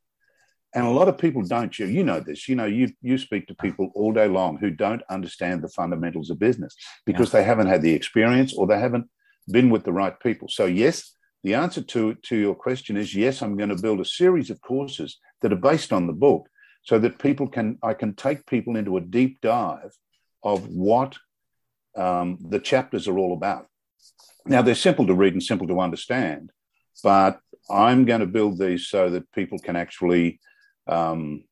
And 0.73 0.85
a 0.85 0.89
lot 0.89 1.09
of 1.09 1.17
people 1.17 1.41
don't. 1.41 1.77
You 1.77 1.85
you 1.87 2.03
know 2.03 2.19
this. 2.19 2.47
You 2.47 2.55
know 2.55 2.65
you 2.65 2.89
you 3.01 3.17
speak 3.17 3.47
to 3.47 3.55
people 3.55 3.91
all 3.93 4.13
day 4.13 4.27
long 4.27 4.57
who 4.57 4.69
don't 4.69 5.01
understand 5.09 5.61
the 5.61 5.69
fundamentals 5.69 6.29
of 6.29 6.39
business 6.39 6.75
because 7.05 7.33
yeah. 7.33 7.41
they 7.41 7.45
haven't 7.45 7.67
had 7.67 7.81
the 7.81 7.93
experience 7.93 8.53
or 8.53 8.67
they 8.67 8.79
haven't 8.79 9.09
been 9.49 9.69
with 9.69 9.83
the 9.83 9.91
right 9.91 10.17
people. 10.19 10.47
So 10.47 10.65
yes, 10.65 11.13
the 11.43 11.55
answer 11.55 11.81
to 11.81 12.15
to 12.15 12.35
your 12.37 12.55
question 12.55 12.95
is 12.95 13.13
yes. 13.13 13.41
I'm 13.41 13.57
going 13.57 13.75
to 13.75 13.81
build 13.81 13.99
a 13.99 14.05
series 14.05 14.49
of 14.49 14.61
courses 14.61 15.19
that 15.41 15.51
are 15.51 15.57
based 15.57 15.91
on 15.91 16.07
the 16.07 16.13
book, 16.13 16.47
so 16.83 16.99
that 16.99 17.19
people 17.19 17.47
can 17.47 17.77
I 17.83 17.93
can 17.93 18.15
take 18.15 18.45
people 18.45 18.77
into 18.77 18.97
a 18.97 19.01
deep 19.01 19.41
dive 19.41 19.93
of 20.43 20.67
what 20.69 21.17
um, 21.97 22.37
the 22.49 22.59
chapters 22.59 23.07
are 23.07 23.17
all 23.17 23.33
about. 23.33 23.67
Now 24.45 24.61
they're 24.61 24.75
simple 24.75 25.05
to 25.07 25.13
read 25.13 25.33
and 25.33 25.43
simple 25.43 25.67
to 25.67 25.79
understand, 25.81 26.51
but 27.03 27.39
I'm 27.69 28.05
going 28.05 28.21
to 28.21 28.25
build 28.25 28.57
these 28.57 28.87
so 28.87 29.09
that 29.09 29.31
people 29.33 29.59
can 29.59 29.75
actually 29.75 30.39
um, 30.91 31.43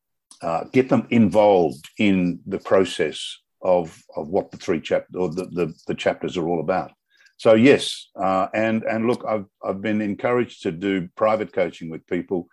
uh, 0.42 0.64
get 0.72 0.88
them 0.88 1.06
involved 1.10 1.88
in 1.98 2.40
the 2.46 2.58
process 2.58 3.38
of 3.62 4.00
of 4.16 4.28
what 4.28 4.50
the 4.50 4.56
three 4.56 4.80
chapters 4.80 5.16
or 5.16 5.28
the, 5.28 5.44
the, 5.46 5.74
the 5.86 5.94
chapters 5.94 6.36
are 6.36 6.48
all 6.48 6.60
about. 6.60 6.92
So 7.36 7.54
yes, 7.54 8.08
uh, 8.16 8.48
and 8.54 8.82
and 8.84 9.06
look, 9.06 9.24
I've 9.26 9.46
I've 9.64 9.80
been 9.80 10.00
encouraged 10.00 10.62
to 10.62 10.72
do 10.72 11.08
private 11.16 11.52
coaching 11.52 11.90
with 11.90 12.06
people, 12.06 12.48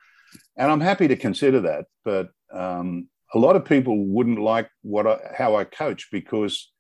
and 0.58 0.72
I'm 0.72 0.82
happy 0.82 1.08
to 1.10 1.16
consider 1.16 1.62
that. 1.62 1.86
But 2.04 2.30
um, 2.54 3.10
a 3.34 3.40
lot 3.40 3.56
of 3.56 3.66
people 3.66 4.06
wouldn't 4.06 4.40
like 4.40 4.70
what 4.82 5.06
I, 5.06 5.18
how 5.38 5.56
I 5.56 5.66
coach 5.66 6.08
because 6.12 6.72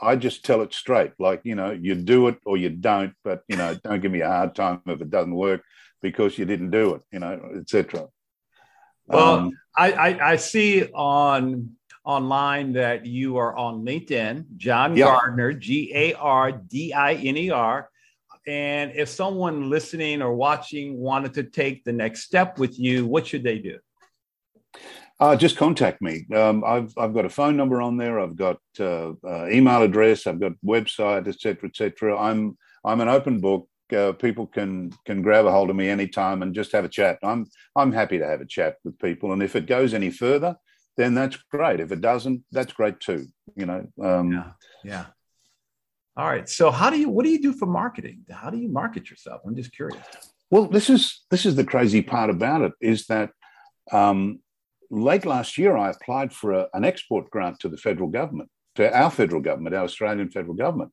I 0.00 0.16
just 0.16 0.44
tell 0.44 0.62
it 0.62 0.72
straight, 0.72 1.12
like 1.18 1.42
you 1.44 1.54
know, 1.54 1.70
you 1.70 1.94
do 1.94 2.28
it 2.28 2.38
or 2.46 2.56
you 2.56 2.70
don't, 2.70 3.12
but 3.24 3.42
you 3.48 3.56
know, 3.56 3.74
don't 3.84 4.00
give 4.00 4.12
me 4.12 4.22
a 4.22 4.28
hard 4.28 4.54
time 4.54 4.80
if 4.86 5.00
it 5.00 5.10
doesn't 5.10 5.34
work 5.34 5.62
because 6.00 6.38
you 6.38 6.46
didn't 6.46 6.70
do 6.70 6.94
it, 6.94 7.02
you 7.12 7.18
know, 7.18 7.38
etc. 7.58 8.08
Well, 9.10 9.34
um, 9.34 9.52
I, 9.76 9.92
I, 9.92 10.30
I 10.32 10.36
see 10.36 10.84
on 10.94 11.76
online 12.04 12.72
that 12.74 13.06
you 13.06 13.36
are 13.36 13.56
on 13.56 13.84
LinkedIn, 13.84 14.44
John 14.56 14.96
yeah. 14.96 15.06
Gardiner, 15.06 15.52
G 15.52 15.92
A 15.94 16.14
R 16.14 16.52
D 16.52 16.92
I 16.92 17.14
N 17.14 17.36
E 17.36 17.50
R. 17.50 17.90
And 18.46 18.92
if 18.94 19.08
someone 19.08 19.68
listening 19.68 20.22
or 20.22 20.34
watching 20.34 20.98
wanted 20.98 21.34
to 21.34 21.44
take 21.44 21.84
the 21.84 21.92
next 21.92 22.22
step 22.22 22.58
with 22.58 22.78
you, 22.78 23.06
what 23.06 23.26
should 23.26 23.42
they 23.42 23.58
do? 23.58 23.78
Uh, 25.18 25.36
just 25.36 25.58
contact 25.58 26.00
me. 26.00 26.24
Um, 26.34 26.64
I've 26.64 26.94
I've 26.96 27.12
got 27.12 27.26
a 27.26 27.30
phone 27.30 27.56
number 27.56 27.82
on 27.82 27.98
there. 27.98 28.18
I've 28.18 28.36
got 28.36 28.58
uh, 28.78 29.12
uh, 29.22 29.48
email 29.48 29.82
address. 29.82 30.26
I've 30.26 30.40
got 30.40 30.52
website, 30.64 31.28
etc., 31.28 31.68
etc. 31.68 32.18
I'm 32.18 32.56
I'm 32.84 33.00
an 33.00 33.08
open 33.08 33.40
book 33.40 33.68
uh, 33.92 34.12
people 34.12 34.46
can 34.46 34.92
can 35.04 35.22
grab 35.22 35.46
a 35.46 35.52
hold 35.52 35.70
of 35.70 35.76
me 35.76 35.88
anytime 35.88 36.42
and 36.42 36.54
just 36.54 36.72
have 36.72 36.84
a 36.84 36.88
chat. 36.88 37.18
I'm 37.22 37.46
I'm 37.76 37.92
happy 37.92 38.18
to 38.18 38.26
have 38.26 38.40
a 38.40 38.46
chat 38.46 38.76
with 38.84 38.98
people, 38.98 39.32
and 39.32 39.42
if 39.42 39.56
it 39.56 39.66
goes 39.66 39.94
any 39.94 40.10
further, 40.10 40.56
then 40.96 41.14
that's 41.14 41.36
great. 41.50 41.80
If 41.80 41.92
it 41.92 42.00
doesn't, 42.00 42.44
that's 42.52 42.72
great 42.72 43.00
too. 43.00 43.26
You 43.56 43.66
know. 43.66 43.86
Um, 44.02 44.32
yeah. 44.32 44.50
Yeah. 44.84 45.04
All 46.16 46.26
right. 46.26 46.48
So 46.48 46.70
how 46.70 46.90
do 46.90 46.98
you 46.98 47.08
what 47.08 47.24
do 47.24 47.30
you 47.30 47.40
do 47.40 47.52
for 47.52 47.66
marketing? 47.66 48.24
How 48.30 48.50
do 48.50 48.58
you 48.58 48.68
market 48.68 49.10
yourself? 49.10 49.42
I'm 49.46 49.56
just 49.56 49.72
curious. 49.72 50.04
Well, 50.50 50.66
this 50.66 50.90
is 50.90 51.24
this 51.30 51.46
is 51.46 51.56
the 51.56 51.64
crazy 51.64 52.02
part 52.02 52.30
about 52.30 52.62
it 52.62 52.72
is 52.80 53.06
that 53.06 53.30
um, 53.92 54.40
late 54.90 55.24
last 55.24 55.56
year 55.58 55.76
I 55.76 55.90
applied 55.90 56.32
for 56.32 56.52
a, 56.52 56.68
an 56.74 56.84
export 56.84 57.30
grant 57.30 57.60
to 57.60 57.68
the 57.68 57.76
federal 57.76 58.08
government, 58.08 58.50
to 58.74 58.92
our 58.92 59.10
federal 59.10 59.40
government, 59.40 59.74
our 59.74 59.84
Australian 59.84 60.30
federal 60.30 60.54
government, 60.54 60.92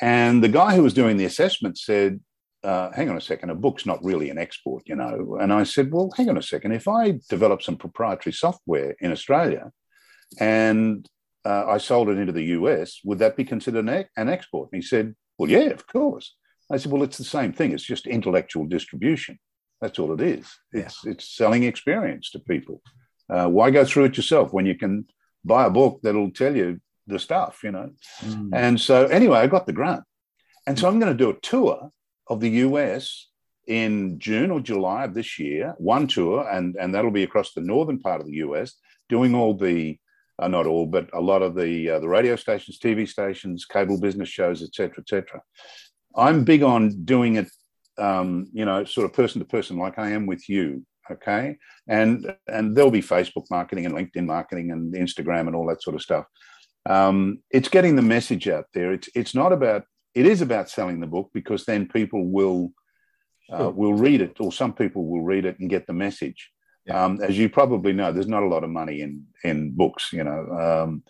and 0.00 0.42
the 0.42 0.48
guy 0.48 0.74
who 0.74 0.82
was 0.82 0.94
doing 0.94 1.16
the 1.16 1.24
assessment 1.24 1.78
said, 1.78 2.20
uh, 2.62 2.90
hang 2.92 3.08
on 3.08 3.16
a 3.16 3.20
second, 3.20 3.50
a 3.50 3.54
book's 3.54 3.86
not 3.86 4.04
really 4.04 4.30
an 4.30 4.38
export, 4.38 4.82
you 4.86 4.94
know. 4.94 5.38
And 5.40 5.52
I 5.52 5.62
said, 5.64 5.92
well, 5.92 6.12
hang 6.16 6.28
on 6.28 6.36
a 6.36 6.42
second. 6.42 6.72
If 6.72 6.88
I 6.88 7.18
develop 7.28 7.62
some 7.62 7.76
proprietary 7.76 8.32
software 8.32 8.96
in 9.00 9.12
Australia 9.12 9.70
and 10.38 11.08
uh, 11.44 11.64
I 11.66 11.78
sold 11.78 12.08
it 12.10 12.18
into 12.18 12.32
the 12.32 12.44
US, 12.44 13.00
would 13.04 13.18
that 13.20 13.36
be 13.36 13.44
considered 13.44 13.88
an, 13.88 14.04
an 14.16 14.28
export? 14.28 14.68
And 14.72 14.82
he 14.82 14.86
said, 14.86 15.14
well, 15.38 15.50
yeah, 15.50 15.70
of 15.70 15.86
course. 15.86 16.36
I 16.70 16.76
said, 16.76 16.92
well, 16.92 17.02
it's 17.02 17.18
the 17.18 17.24
same 17.24 17.52
thing. 17.52 17.72
It's 17.72 17.84
just 17.84 18.06
intellectual 18.06 18.66
distribution. 18.66 19.38
That's 19.80 19.98
all 19.98 20.12
it 20.12 20.20
is. 20.20 20.46
It's 20.72 20.98
yeah. 21.04 21.12
it's 21.12 21.36
selling 21.36 21.64
experience 21.64 22.30
to 22.30 22.38
people. 22.38 22.82
Uh, 23.28 23.48
why 23.48 23.70
go 23.70 23.84
through 23.84 24.04
it 24.04 24.16
yourself 24.16 24.52
when 24.52 24.66
you 24.66 24.74
can 24.74 25.06
buy 25.44 25.64
a 25.64 25.70
book 25.70 26.00
that'll 26.02 26.30
tell 26.32 26.54
you 26.54 26.80
the 27.10 27.18
stuff, 27.18 27.60
you 27.62 27.72
know. 27.72 27.90
Mm. 28.24 28.50
And 28.52 28.80
so 28.80 29.06
anyway, 29.06 29.38
I 29.38 29.46
got 29.46 29.66
the 29.66 29.72
grant. 29.72 30.04
And 30.66 30.78
so 30.78 30.88
I'm 30.88 30.98
going 30.98 31.12
to 31.12 31.24
do 31.24 31.30
a 31.30 31.40
tour 31.40 31.90
of 32.28 32.40
the 32.40 32.50
US 32.50 33.28
in 33.66 34.18
June 34.18 34.50
or 34.50 34.60
July 34.60 35.04
of 35.04 35.14
this 35.14 35.38
year, 35.38 35.74
one 35.78 36.06
tour, 36.06 36.48
and, 36.48 36.76
and 36.78 36.94
that'll 36.94 37.10
be 37.10 37.22
across 37.22 37.52
the 37.52 37.60
northern 37.60 37.98
part 37.98 38.20
of 38.20 38.26
the 38.26 38.34
US, 38.34 38.74
doing 39.08 39.34
all 39.34 39.54
the, 39.54 39.98
uh, 40.38 40.48
not 40.48 40.66
all, 40.66 40.86
but 40.86 41.08
a 41.12 41.20
lot 41.20 41.42
of 41.42 41.54
the, 41.54 41.90
uh, 41.90 41.98
the 41.98 42.08
radio 42.08 42.36
stations, 42.36 42.78
TV 42.78 43.08
stations, 43.08 43.64
cable 43.64 44.00
business 44.00 44.28
shows, 44.28 44.62
etc., 44.62 45.00
etc. 45.00 45.40
I'm 46.16 46.44
big 46.44 46.62
on 46.62 47.04
doing 47.04 47.36
it, 47.36 47.48
um, 47.98 48.48
you 48.52 48.64
know, 48.64 48.84
sort 48.84 49.04
of 49.04 49.12
person 49.12 49.40
to 49.40 49.44
person, 49.44 49.78
like 49.78 49.98
I 49.98 50.10
am 50.10 50.26
with 50.26 50.48
you. 50.48 50.84
Okay, 51.10 51.56
and 51.88 52.32
and 52.46 52.76
there'll 52.76 52.92
be 52.92 53.02
Facebook 53.02 53.50
marketing 53.50 53.84
and 53.84 53.94
LinkedIn 53.96 54.26
marketing 54.26 54.70
and 54.70 54.94
Instagram 54.94 55.48
and 55.48 55.56
all 55.56 55.66
that 55.66 55.82
sort 55.82 55.96
of 55.96 56.02
stuff 56.02 56.24
um, 56.88 57.42
it's 57.50 57.68
getting 57.68 57.96
the 57.96 58.02
message 58.02 58.48
out 58.48 58.66
there. 58.72 58.92
It's 58.92 59.08
it's 59.14 59.34
not 59.34 59.52
about 59.52 59.84
it 60.14 60.26
is 60.26 60.40
about 60.40 60.70
selling 60.70 61.00
the 61.00 61.06
book 61.06 61.30
because 61.32 61.64
then 61.64 61.88
people 61.88 62.26
will 62.26 62.72
uh, 63.52 63.70
will 63.70 63.94
read 63.94 64.20
it, 64.20 64.40
or 64.40 64.52
some 64.52 64.72
people 64.72 65.06
will 65.06 65.22
read 65.22 65.44
it 65.44 65.58
and 65.58 65.68
get 65.68 65.86
the 65.86 65.92
message. 65.92 66.50
Yeah. 66.86 67.04
Um, 67.04 67.20
as 67.20 67.36
you 67.36 67.48
probably 67.48 67.92
know, 67.92 68.12
there's 68.12 68.28
not 68.28 68.42
a 68.42 68.48
lot 68.48 68.64
of 68.64 68.70
money 68.70 69.02
in 69.02 69.26
in 69.44 69.72
books, 69.72 70.12
you 70.12 70.24
know, 70.24 70.84
um, 70.86 71.02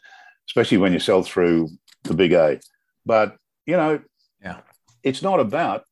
especially 0.48 0.78
when 0.78 0.92
you 0.92 0.98
sell 0.98 1.22
through 1.22 1.68
the 2.04 2.14
big 2.14 2.32
A. 2.32 2.60
But 3.06 3.36
you 3.66 3.76
know, 3.76 4.00
yeah, 4.42 4.60
it's 5.02 5.22
not 5.22 5.38
about 5.38 5.84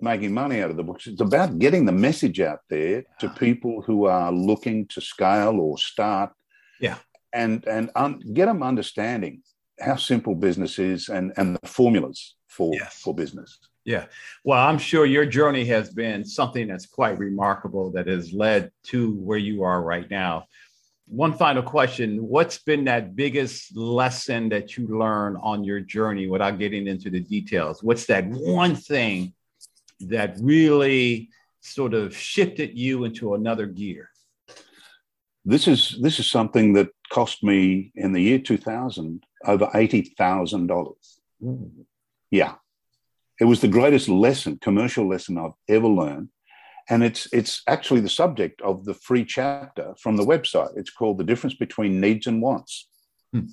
making 0.00 0.32
money 0.32 0.62
out 0.62 0.70
of 0.70 0.78
the 0.78 0.82
books. 0.82 1.06
It's 1.06 1.20
about 1.20 1.58
getting 1.58 1.84
the 1.84 1.92
message 1.92 2.40
out 2.40 2.60
there 2.70 3.02
yeah. 3.02 3.02
to 3.20 3.28
people 3.28 3.82
who 3.82 4.06
are 4.06 4.32
looking 4.32 4.86
to 4.88 5.00
scale 5.02 5.60
or 5.60 5.76
start. 5.76 6.32
Yeah 6.80 6.96
and 7.32 7.66
and 7.66 7.90
un, 7.94 8.20
get 8.32 8.46
them 8.46 8.62
understanding 8.62 9.42
how 9.80 9.96
simple 9.96 10.34
business 10.34 10.78
is 10.78 11.08
and 11.08 11.32
and 11.36 11.56
the 11.56 11.68
formulas 11.68 12.36
for 12.48 12.74
yes. 12.74 13.00
for 13.00 13.14
business. 13.14 13.58
Yeah. 13.84 14.06
Well, 14.44 14.60
I'm 14.60 14.78
sure 14.78 15.06
your 15.06 15.24
journey 15.24 15.64
has 15.66 15.90
been 15.90 16.24
something 16.24 16.68
that's 16.68 16.86
quite 16.86 17.18
remarkable 17.18 17.90
that 17.92 18.06
has 18.06 18.32
led 18.32 18.70
to 18.84 19.14
where 19.14 19.38
you 19.38 19.62
are 19.62 19.82
right 19.82 20.08
now. 20.10 20.46
One 21.06 21.32
final 21.32 21.62
question 21.62 22.18
What's 22.18 22.58
been 22.58 22.84
that 22.84 23.16
biggest 23.16 23.76
lesson 23.76 24.48
that 24.50 24.76
you 24.76 24.86
learned 24.86 25.38
on 25.42 25.64
your 25.64 25.80
journey 25.80 26.26
without 26.26 26.58
getting 26.58 26.86
into 26.86 27.10
the 27.10 27.20
details? 27.20 27.82
What's 27.82 28.06
that 28.06 28.26
one 28.26 28.76
thing 28.76 29.32
that 30.00 30.36
really 30.40 31.30
sort 31.60 31.94
of 31.94 32.16
shifted 32.16 32.78
you 32.78 33.04
into 33.04 33.34
another 33.34 33.66
gear? 33.66 34.10
This 35.44 35.66
is 35.66 35.98
this 36.00 36.20
is 36.20 36.30
something 36.30 36.74
that 36.74 36.90
cost 37.10 37.42
me 37.42 37.92
in 37.94 38.12
the 38.12 38.22
year 38.22 38.38
2000 38.38 39.24
over 39.46 39.66
$80,000. 39.66 40.94
Mm. 41.42 41.70
Yeah. 42.30 42.54
It 43.40 43.44
was 43.44 43.60
the 43.60 43.68
greatest 43.68 44.08
lesson, 44.08 44.58
commercial 44.60 45.08
lesson 45.08 45.38
I've 45.38 45.52
ever 45.68 45.88
learned. 45.88 46.28
And 46.88 47.04
it's, 47.04 47.28
it's 47.32 47.62
actually 47.66 48.00
the 48.00 48.08
subject 48.08 48.60
of 48.62 48.84
the 48.84 48.94
free 48.94 49.24
chapter 49.24 49.94
from 49.98 50.16
the 50.16 50.24
website. 50.24 50.76
It's 50.76 50.90
called 50.90 51.18
The 51.18 51.24
Difference 51.24 51.54
Between 51.54 52.00
Needs 52.00 52.26
and 52.26 52.42
Wants. 52.42 52.88
Hmm. 53.32 53.46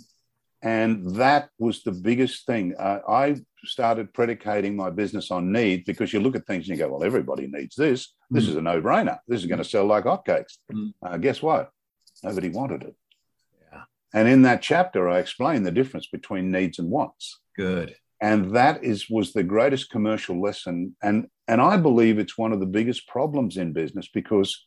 And 0.64 1.16
that 1.16 1.50
was 1.60 1.84
the 1.84 1.92
biggest 1.92 2.46
thing. 2.48 2.74
Uh, 2.78 3.00
I 3.08 3.38
started 3.64 4.14
predicating 4.14 4.76
my 4.76 4.90
business 4.90 5.30
on 5.30 5.52
needs 5.52 5.84
because 5.86 6.12
you 6.12 6.20
look 6.20 6.36
at 6.36 6.48
things 6.48 6.68
and 6.68 6.78
you 6.78 6.84
go, 6.84 6.92
well, 6.92 7.04
everybody 7.04 7.48
needs 7.48 7.76
this. 7.76 8.14
This 8.32 8.46
mm. 8.46 8.50
is 8.50 8.56
a 8.56 8.62
no 8.62 8.82
brainer. 8.82 9.20
This 9.28 9.42
is 9.42 9.46
going 9.46 9.60
to 9.60 9.64
sell 9.64 9.86
like 9.86 10.06
hotcakes. 10.06 10.58
Mm. 10.74 10.94
Uh, 11.06 11.18
guess 11.18 11.42
what? 11.44 11.72
Nobody 12.24 12.50
wanted 12.50 12.84
it. 12.84 12.96
And 14.14 14.28
in 14.28 14.44
that 14.44 14.62
chapter, 14.62 15.10
I 15.10 15.20
explain 15.20 15.64
the 15.64 15.72
difference 15.72 16.08
between 16.08 16.52
needs 16.52 16.80
and 16.80 16.90
wants. 16.90 17.40
Good. 17.56 17.96
And 18.22 18.56
that 18.56 18.84
is 18.84 19.10
was 19.10 19.34
the 19.34 19.44
greatest 19.44 19.90
commercial 19.90 20.42
lesson. 20.42 20.96
And 21.04 21.28
and 21.48 21.62
I 21.62 21.78
believe 21.78 22.18
it's 22.18 22.38
one 22.38 22.52
of 22.52 22.60
the 22.60 22.66
biggest 22.66 23.08
problems 23.08 23.58
in 23.58 23.74
business 23.74 24.10
because 24.14 24.66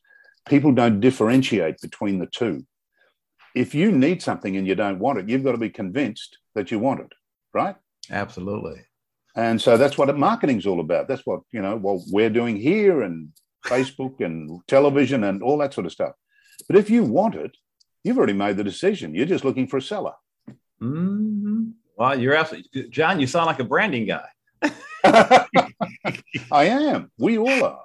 people 0.48 0.72
don't 0.72 1.00
differentiate 1.00 1.81
between 1.81 2.18
the 2.18 2.26
two. 2.26 2.64
If 3.55 3.74
you 3.74 3.90
need 3.90 4.22
something 4.22 4.57
and 4.57 4.66
you 4.66 4.74
don't 4.74 5.00
want 5.00 5.18
it, 5.18 5.29
you've 5.29 5.44
got 5.44 5.53
to 5.53 5.59
be 5.59 5.70
convinced 5.70 6.38
that 6.55 6.70
you 6.70 6.79
want 6.79 7.00
it, 7.00 7.12
right? 7.53 7.76
Absolutely. 8.11 8.83
And 9.37 9.61
so 9.61 9.76
that's 9.76 9.98
what 9.98 10.16
marketing's 10.16 10.66
all 10.66 10.81
about. 10.81 11.09
That's 11.09 11.26
what, 11.26 11.40
you 11.53 11.61
know, 11.61 11.76
what 11.76 12.00
we're 12.11 12.31
doing 12.31 12.57
here 12.57 13.03
and 13.03 13.31
Facebook 13.66 14.24
and 14.24 14.61
television 14.66 15.24
and 15.24 15.42
all 15.42 15.59
that 15.59 15.74
sort 15.74 15.87
of 15.87 15.92
stuff. 15.92 16.12
But 16.68 16.76
if 16.76 16.90
you 16.90 17.05
want 17.05 17.35
it, 17.35 17.57
you've 18.05 18.19
already 18.19 18.33
made 18.33 18.57
the 18.57 18.65
decision. 18.65 19.15
You're 19.15 19.27
just 19.27 19.45
looking 19.45 19.67
for 19.67 19.79
a 19.79 19.83
seller. 19.83 20.15
Mm-hmm. 20.81 21.71
Well, 21.97 22.19
you're 22.19 22.35
absolutely, 22.35 22.89
John, 22.89 23.21
you 23.21 23.27
sound 23.27 23.47
like 23.47 23.61
a 23.61 23.65
branding 23.65 24.07
guy. 24.07 24.27
I 26.53 26.65
am. 26.65 27.11
We 27.19 27.39
all 27.39 27.65
are. 27.65 27.85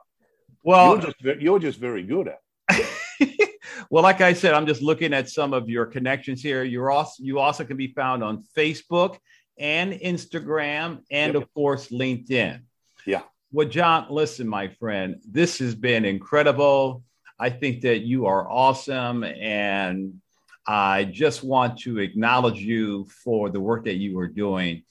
Well, 0.63 0.97
you're 0.97 1.11
just, 1.11 1.41
you're 1.41 1.59
just 1.59 1.79
very 1.79 2.03
good 2.03 2.29
at 2.29 2.39
well, 3.89 4.03
like 4.03 4.21
I 4.21 4.33
said, 4.33 4.53
I'm 4.53 4.65
just 4.65 4.81
looking 4.81 5.13
at 5.13 5.29
some 5.29 5.53
of 5.53 5.69
your 5.69 5.85
connections 5.85 6.41
here. 6.41 6.63
You're 6.63 6.91
also 6.91 7.23
you 7.23 7.39
also 7.39 7.63
can 7.63 7.77
be 7.77 7.87
found 7.87 8.23
on 8.23 8.43
Facebook 8.57 9.17
and 9.57 9.93
Instagram, 9.93 11.01
and 11.11 11.33
yep. 11.33 11.43
of 11.43 11.53
course 11.53 11.89
LinkedIn. 11.89 12.61
Yeah. 13.05 13.21
Well, 13.51 13.67
John, 13.67 14.07
listen, 14.09 14.47
my 14.47 14.67
friend, 14.67 15.21
this 15.25 15.59
has 15.59 15.75
been 15.75 16.03
incredible. 16.05 17.03
I 17.39 17.49
think 17.49 17.81
that 17.81 17.99
you 17.99 18.27
are 18.27 18.49
awesome, 18.49 19.23
and 19.23 20.21
I 20.67 21.03
just 21.03 21.43
want 21.43 21.79
to 21.79 21.99
acknowledge 21.99 22.59
you 22.59 23.05
for 23.23 23.49
the 23.49 23.59
work 23.59 23.85
that 23.85 23.95
you 23.95 24.17
are 24.19 24.27
doing 24.27 24.83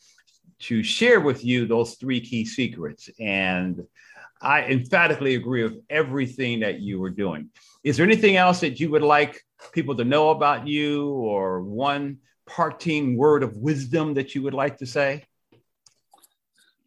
to 0.61 0.83
share 0.83 1.21
with 1.21 1.45
you 1.45 1.67
those 1.67 1.95
three 1.95 2.21
key 2.21 2.45
secrets. 2.45 3.11
And 3.19 3.85
I 4.41 4.65
emphatically 4.65 5.35
agree 5.35 5.63
with 5.63 5.79
everything 5.89 6.61
that 6.61 6.81
you 6.81 7.01
were 7.01 7.11
doing. 7.11 7.51
Is 7.83 7.97
there 7.97 8.07
anything 8.07 8.37
else 8.37 8.61
that 8.61 8.79
you 8.79 8.91
would 8.91 9.03
like 9.03 9.43
people 9.73 9.97
to 9.97 10.05
know 10.05 10.31
about 10.31 10.67
you 10.67 11.09
or 11.09 11.63
one 11.63 12.19
parting 12.47 13.17
word 13.17 13.43
of 13.43 13.57
wisdom 13.57 14.15
that 14.15 14.35
you 14.35 14.43
would 14.43 14.55
like 14.55 14.79
to 14.79 14.87
say? 14.87 15.25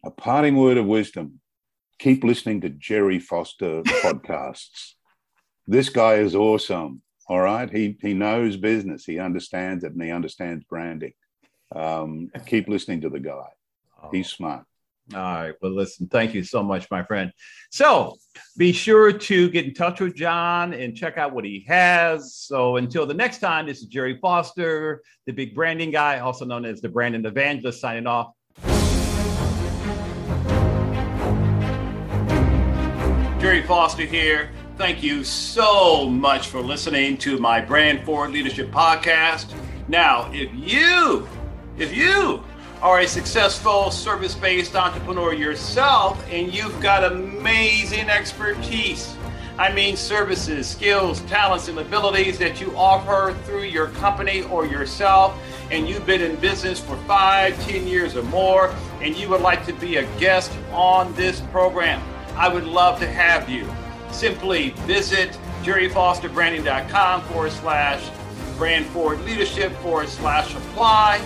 A 0.04 0.10
parting 0.10 0.56
word 0.56 0.76
of 0.76 0.86
wisdom 0.86 1.40
keep 1.98 2.22
listening 2.22 2.60
to 2.60 2.68
Gerry 2.68 3.18
Foster 3.18 3.82
podcasts. 4.02 4.94
This 5.70 5.90
guy 5.90 6.14
is 6.14 6.34
awesome. 6.34 7.02
All 7.28 7.42
right. 7.42 7.68
He, 7.68 7.98
he 8.00 8.14
knows 8.14 8.56
business, 8.56 9.04
he 9.04 9.18
understands 9.18 9.84
it, 9.84 9.92
and 9.92 10.02
he 10.02 10.10
understands 10.10 10.64
branding. 10.64 11.12
Um, 11.76 12.30
keep 12.46 12.68
listening 12.68 13.02
to 13.02 13.10
the 13.10 13.20
guy. 13.20 13.48
He's 14.10 14.30
smart. 14.30 14.64
All 15.14 15.20
right. 15.20 15.54
Well, 15.60 15.72
listen, 15.72 16.06
thank 16.06 16.32
you 16.32 16.42
so 16.42 16.62
much, 16.62 16.90
my 16.90 17.02
friend. 17.02 17.30
So 17.70 18.16
be 18.56 18.72
sure 18.72 19.12
to 19.12 19.50
get 19.50 19.66
in 19.66 19.74
touch 19.74 20.00
with 20.00 20.14
John 20.14 20.72
and 20.72 20.96
check 20.96 21.18
out 21.18 21.34
what 21.34 21.44
he 21.44 21.66
has. 21.68 22.34
So 22.34 22.76
until 22.76 23.04
the 23.04 23.12
next 23.12 23.40
time, 23.40 23.66
this 23.66 23.80
is 23.80 23.88
Gerry 23.88 24.18
Foster, 24.22 25.02
the 25.26 25.32
big 25.32 25.54
branding 25.54 25.90
guy, 25.90 26.20
also 26.20 26.46
known 26.46 26.64
as 26.64 26.80
the 26.80 26.88
branding 26.88 27.26
evangelist, 27.26 27.78
signing 27.78 28.06
off. 28.06 28.32
Jerry 33.38 33.62
Foster 33.62 34.06
here. 34.06 34.50
Thank 34.78 35.02
you 35.02 35.24
so 35.24 36.08
much 36.08 36.46
for 36.46 36.60
listening 36.60 37.18
to 37.18 37.36
my 37.38 37.60
Brand 37.60 38.04
Forward 38.04 38.30
Leadership 38.30 38.70
podcast. 38.70 39.52
Now, 39.88 40.30
if 40.32 40.54
you, 40.54 41.26
if 41.76 41.92
you 41.92 42.44
are 42.80 43.00
a 43.00 43.08
successful 43.08 43.90
service 43.90 44.36
based 44.36 44.76
entrepreneur 44.76 45.34
yourself 45.34 46.24
and 46.30 46.54
you've 46.54 46.80
got 46.80 47.02
amazing 47.02 48.08
expertise. 48.08 49.16
I 49.58 49.72
mean, 49.72 49.96
services, 49.96 50.68
skills, 50.68 51.22
talents, 51.22 51.66
and 51.66 51.76
abilities 51.80 52.38
that 52.38 52.60
you 52.60 52.72
offer 52.76 53.36
through 53.46 53.64
your 53.64 53.88
company 53.88 54.42
or 54.42 54.64
yourself, 54.64 55.36
and 55.72 55.88
you've 55.88 56.06
been 56.06 56.22
in 56.22 56.36
business 56.36 56.78
for 56.78 56.96
five, 56.98 57.60
ten 57.66 57.84
years 57.88 58.14
or 58.14 58.22
more, 58.22 58.72
and 59.00 59.16
you 59.16 59.28
would 59.28 59.40
like 59.40 59.66
to 59.66 59.72
be 59.72 59.96
a 59.96 60.04
guest 60.20 60.52
on 60.70 61.12
this 61.14 61.40
program. 61.50 62.00
I 62.36 62.46
would 62.46 62.64
love 62.64 63.00
to 63.00 63.08
have 63.08 63.48
you. 63.48 63.68
Simply 64.10 64.70
visit 64.86 65.38
gerryfosterbranding.com 65.62 67.22
forward 67.22 67.52
slash 67.52 68.10
brand 68.56 68.86
forward 68.86 69.20
leadership 69.20 69.72
forward 69.76 70.08
slash 70.08 70.54
apply 70.54 71.20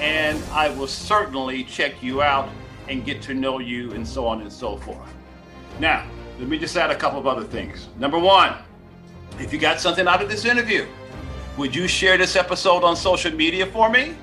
and 0.00 0.42
I 0.52 0.70
will 0.70 0.86
certainly 0.86 1.64
check 1.64 2.02
you 2.02 2.22
out 2.22 2.48
and 2.88 3.04
get 3.04 3.20
to 3.22 3.34
know 3.34 3.58
you 3.58 3.92
and 3.92 4.06
so 4.06 4.26
on 4.26 4.40
and 4.40 4.52
so 4.52 4.76
forth. 4.76 5.12
Now, 5.80 6.06
let 6.38 6.48
me 6.48 6.58
just 6.58 6.76
add 6.76 6.90
a 6.90 6.96
couple 6.96 7.18
of 7.18 7.26
other 7.26 7.44
things. 7.44 7.88
Number 7.98 8.18
one, 8.18 8.54
if 9.38 9.52
you 9.52 9.58
got 9.58 9.80
something 9.80 10.06
out 10.06 10.22
of 10.22 10.28
this 10.28 10.44
interview, 10.44 10.86
would 11.56 11.74
you 11.74 11.88
share 11.88 12.16
this 12.16 12.36
episode 12.36 12.84
on 12.84 12.96
social 12.96 13.32
media 13.32 13.66
for 13.66 13.90
me? 13.90 14.14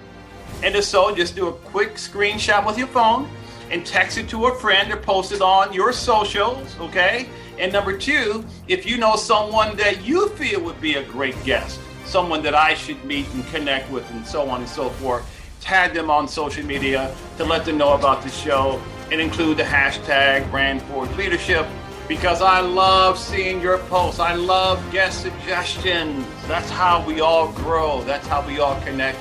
And 0.64 0.76
if 0.76 0.86
so, 0.86 1.14
just 1.14 1.36
do 1.36 1.50
a 1.50 1.54
quick 1.54 1.96
screenshot 1.96 2.66
with 2.66 2.78
your 2.78 2.88
phone 2.88 3.30
and 3.70 3.86
text 3.86 4.18
it 4.18 4.30
to 4.30 4.46
a 4.46 4.56
friend 4.56 4.92
or 4.92 4.98
post 4.98 5.32
it 5.32 5.42
on 5.42 5.74
your 5.74 5.92
socials, 5.92 6.80
okay? 6.80 7.28
And 7.58 7.72
number 7.72 7.98
two, 7.98 8.44
if 8.68 8.86
you 8.86 8.98
know 8.98 9.16
someone 9.16 9.78
that 9.78 10.06
you 10.06 10.30
feel 10.30 10.62
would 10.64 10.80
be 10.82 10.96
a 10.96 11.04
great 11.04 11.42
guest, 11.44 11.80
someone 12.06 12.44
that 12.44 12.56
I 12.56 12.74
should 12.74 13.04
meet 13.06 13.28
and 13.34 13.46
connect 13.48 13.90
with, 13.92 14.10
and 14.12 14.26
so 14.26 14.50
on 14.50 14.62
and 14.62 14.70
so 14.70 14.90
forth, 14.90 15.26
tag 15.62 15.94
them 15.94 16.10
on 16.10 16.28
social 16.28 16.66
media 16.66 17.16
to 17.38 17.46
let 17.46 17.66
them 17.66 17.78
know 17.78 17.94
about 17.94 18.22
the 18.22 18.30
show 18.30 18.82
and 19.12 19.22
include 19.22 19.58
the 19.58 19.64
hashtag 19.64 20.50
brand 20.52 20.82
forward 20.84 21.16
leadership 21.16 21.66
because 22.08 22.42
I 22.42 22.60
love 22.60 23.18
seeing 23.18 23.62
your 23.62 23.80
posts. 23.80 24.20
I 24.20 24.36
love 24.36 24.84
guest 24.92 25.22
suggestions. 25.22 26.26
That's 26.48 26.70
how 26.70 27.04
we 27.06 27.22
all 27.22 27.52
grow. 27.54 28.04
That's 28.04 28.28
how 28.28 28.46
we 28.46 28.60
all 28.60 28.80
connect 28.82 29.18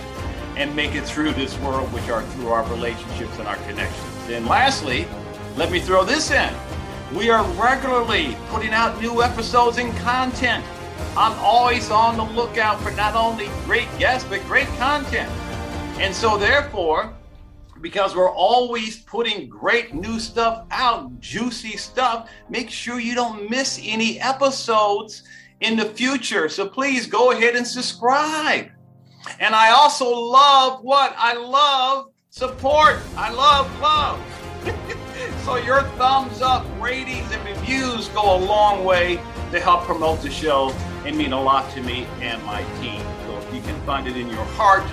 and 0.56 0.74
make 0.76 0.94
it 0.94 1.04
through 1.04 1.32
this 1.32 1.58
world, 1.60 1.92
which 1.92 2.08
are 2.08 2.22
through 2.22 2.48
our 2.48 2.68
relationships 2.70 3.38
and 3.38 3.48
our 3.48 3.56
connections. 3.56 4.28
And 4.28 4.46
lastly, 4.46 5.06
let 5.56 5.70
me 5.72 5.80
throw 5.80 6.04
this 6.04 6.30
in. 6.30 6.52
We 7.12 7.30
are 7.30 7.44
regularly 7.52 8.36
putting 8.48 8.70
out 8.70 9.00
new 9.00 9.22
episodes 9.22 9.78
and 9.78 9.94
content. 9.98 10.64
I'm 11.16 11.38
always 11.38 11.90
on 11.90 12.16
the 12.16 12.24
lookout 12.24 12.80
for 12.80 12.90
not 12.92 13.14
only 13.14 13.48
great 13.64 13.88
guests, 13.98 14.28
but 14.28 14.42
great 14.46 14.68
content. 14.78 15.30
And 16.00 16.14
so, 16.14 16.36
therefore, 16.36 17.14
because 17.80 18.16
we're 18.16 18.32
always 18.32 19.00
putting 19.00 19.48
great 19.48 19.94
new 19.94 20.18
stuff 20.18 20.64
out, 20.70 21.20
juicy 21.20 21.76
stuff, 21.76 22.30
make 22.48 22.70
sure 22.70 22.98
you 22.98 23.14
don't 23.14 23.48
miss 23.50 23.78
any 23.82 24.18
episodes 24.20 25.22
in 25.60 25.76
the 25.76 25.84
future. 25.84 26.48
So 26.48 26.66
please 26.66 27.06
go 27.06 27.32
ahead 27.32 27.54
and 27.54 27.66
subscribe. 27.66 28.70
And 29.38 29.54
I 29.54 29.70
also 29.70 30.08
love 30.08 30.82
what? 30.82 31.14
I 31.16 31.34
love 31.34 32.06
support. 32.30 32.96
I 33.16 33.30
love 33.30 33.80
love. 33.80 34.90
so 35.44 35.56
your 35.56 35.82
thumbs 35.98 36.42
up, 36.42 36.66
ratings, 36.80 37.30
and 37.32 37.44
reviews 37.44 38.08
go 38.08 38.36
a 38.36 38.38
long 38.38 38.84
way 38.84 39.16
to 39.50 39.60
help 39.60 39.84
promote 39.84 40.20
the 40.22 40.30
show 40.30 40.70
and 41.04 41.16
mean 41.16 41.32
a 41.32 41.40
lot 41.40 41.70
to 41.72 41.82
me 41.82 42.06
and 42.20 42.42
my 42.44 42.62
team. 42.80 43.00
So 43.26 43.38
if 43.38 43.54
you 43.54 43.60
can 43.60 43.80
find 43.82 44.06
it 44.06 44.16
in 44.16 44.28
your 44.28 44.44
heart, 44.44 44.84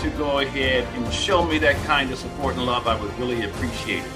to 0.00 0.10
go 0.10 0.40
ahead 0.40 0.84
and 0.94 1.12
show 1.12 1.44
me 1.44 1.58
that 1.58 1.76
kind 1.84 2.10
of 2.10 2.18
support 2.18 2.56
and 2.56 2.66
love, 2.66 2.88
I 2.88 3.00
would 3.00 3.16
really 3.18 3.44
appreciate 3.44 4.04
it. 4.04 4.10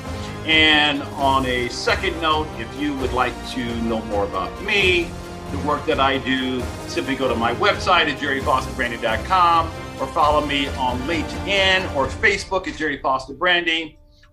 And 0.47 1.03
on 1.15 1.47
a 1.47 1.69
second 1.69 2.21
note, 2.21 2.49
if 2.59 2.81
you 2.81 2.97
would 2.97 3.13
like 3.13 3.35
to 3.51 3.65
know 3.83 4.01
more 4.07 4.25
about 4.25 4.63
me, 4.65 5.09
the 5.53 5.59
work 5.59 5.85
that 5.87 6.01
I 6.01 6.19
do, 6.19 6.63
simply 6.89 7.15
go 7.15 7.29
to 7.29 7.37
my 7.37 7.55
website 7.55 8.09
at 8.13 8.19
gerryfosterbranding.com 8.19 9.71
or 10.01 10.07
follow 10.09 10.45
me 10.45 10.67
on 10.69 10.99
LinkedIn 11.03 11.95
or 11.95 12.07
Facebook 12.07 12.67
at 12.67 12.77
Gerry 12.77 12.99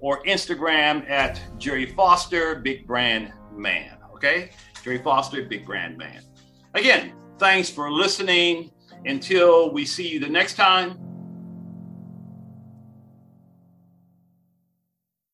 or 0.04 0.22
Instagram 0.26 1.10
at 1.10 1.42
Gerry 1.58 1.86
Foster 1.86 2.56
Big 2.56 2.86
Brand 2.86 3.32
Man. 3.56 3.98
Okay? 4.14 4.52
Gerry 4.84 4.98
Foster 5.00 5.46
Big 5.46 5.66
Brand 5.66 5.98
Man. 5.98 6.22
Again, 6.74 7.14
thanks 7.40 7.70
for 7.70 7.90
listening. 7.90 8.70
Until 9.06 9.74
we 9.74 9.86
see 9.86 10.08
you 10.08 10.20
the 10.20 10.30
next 10.30 10.56
time, 10.56 10.98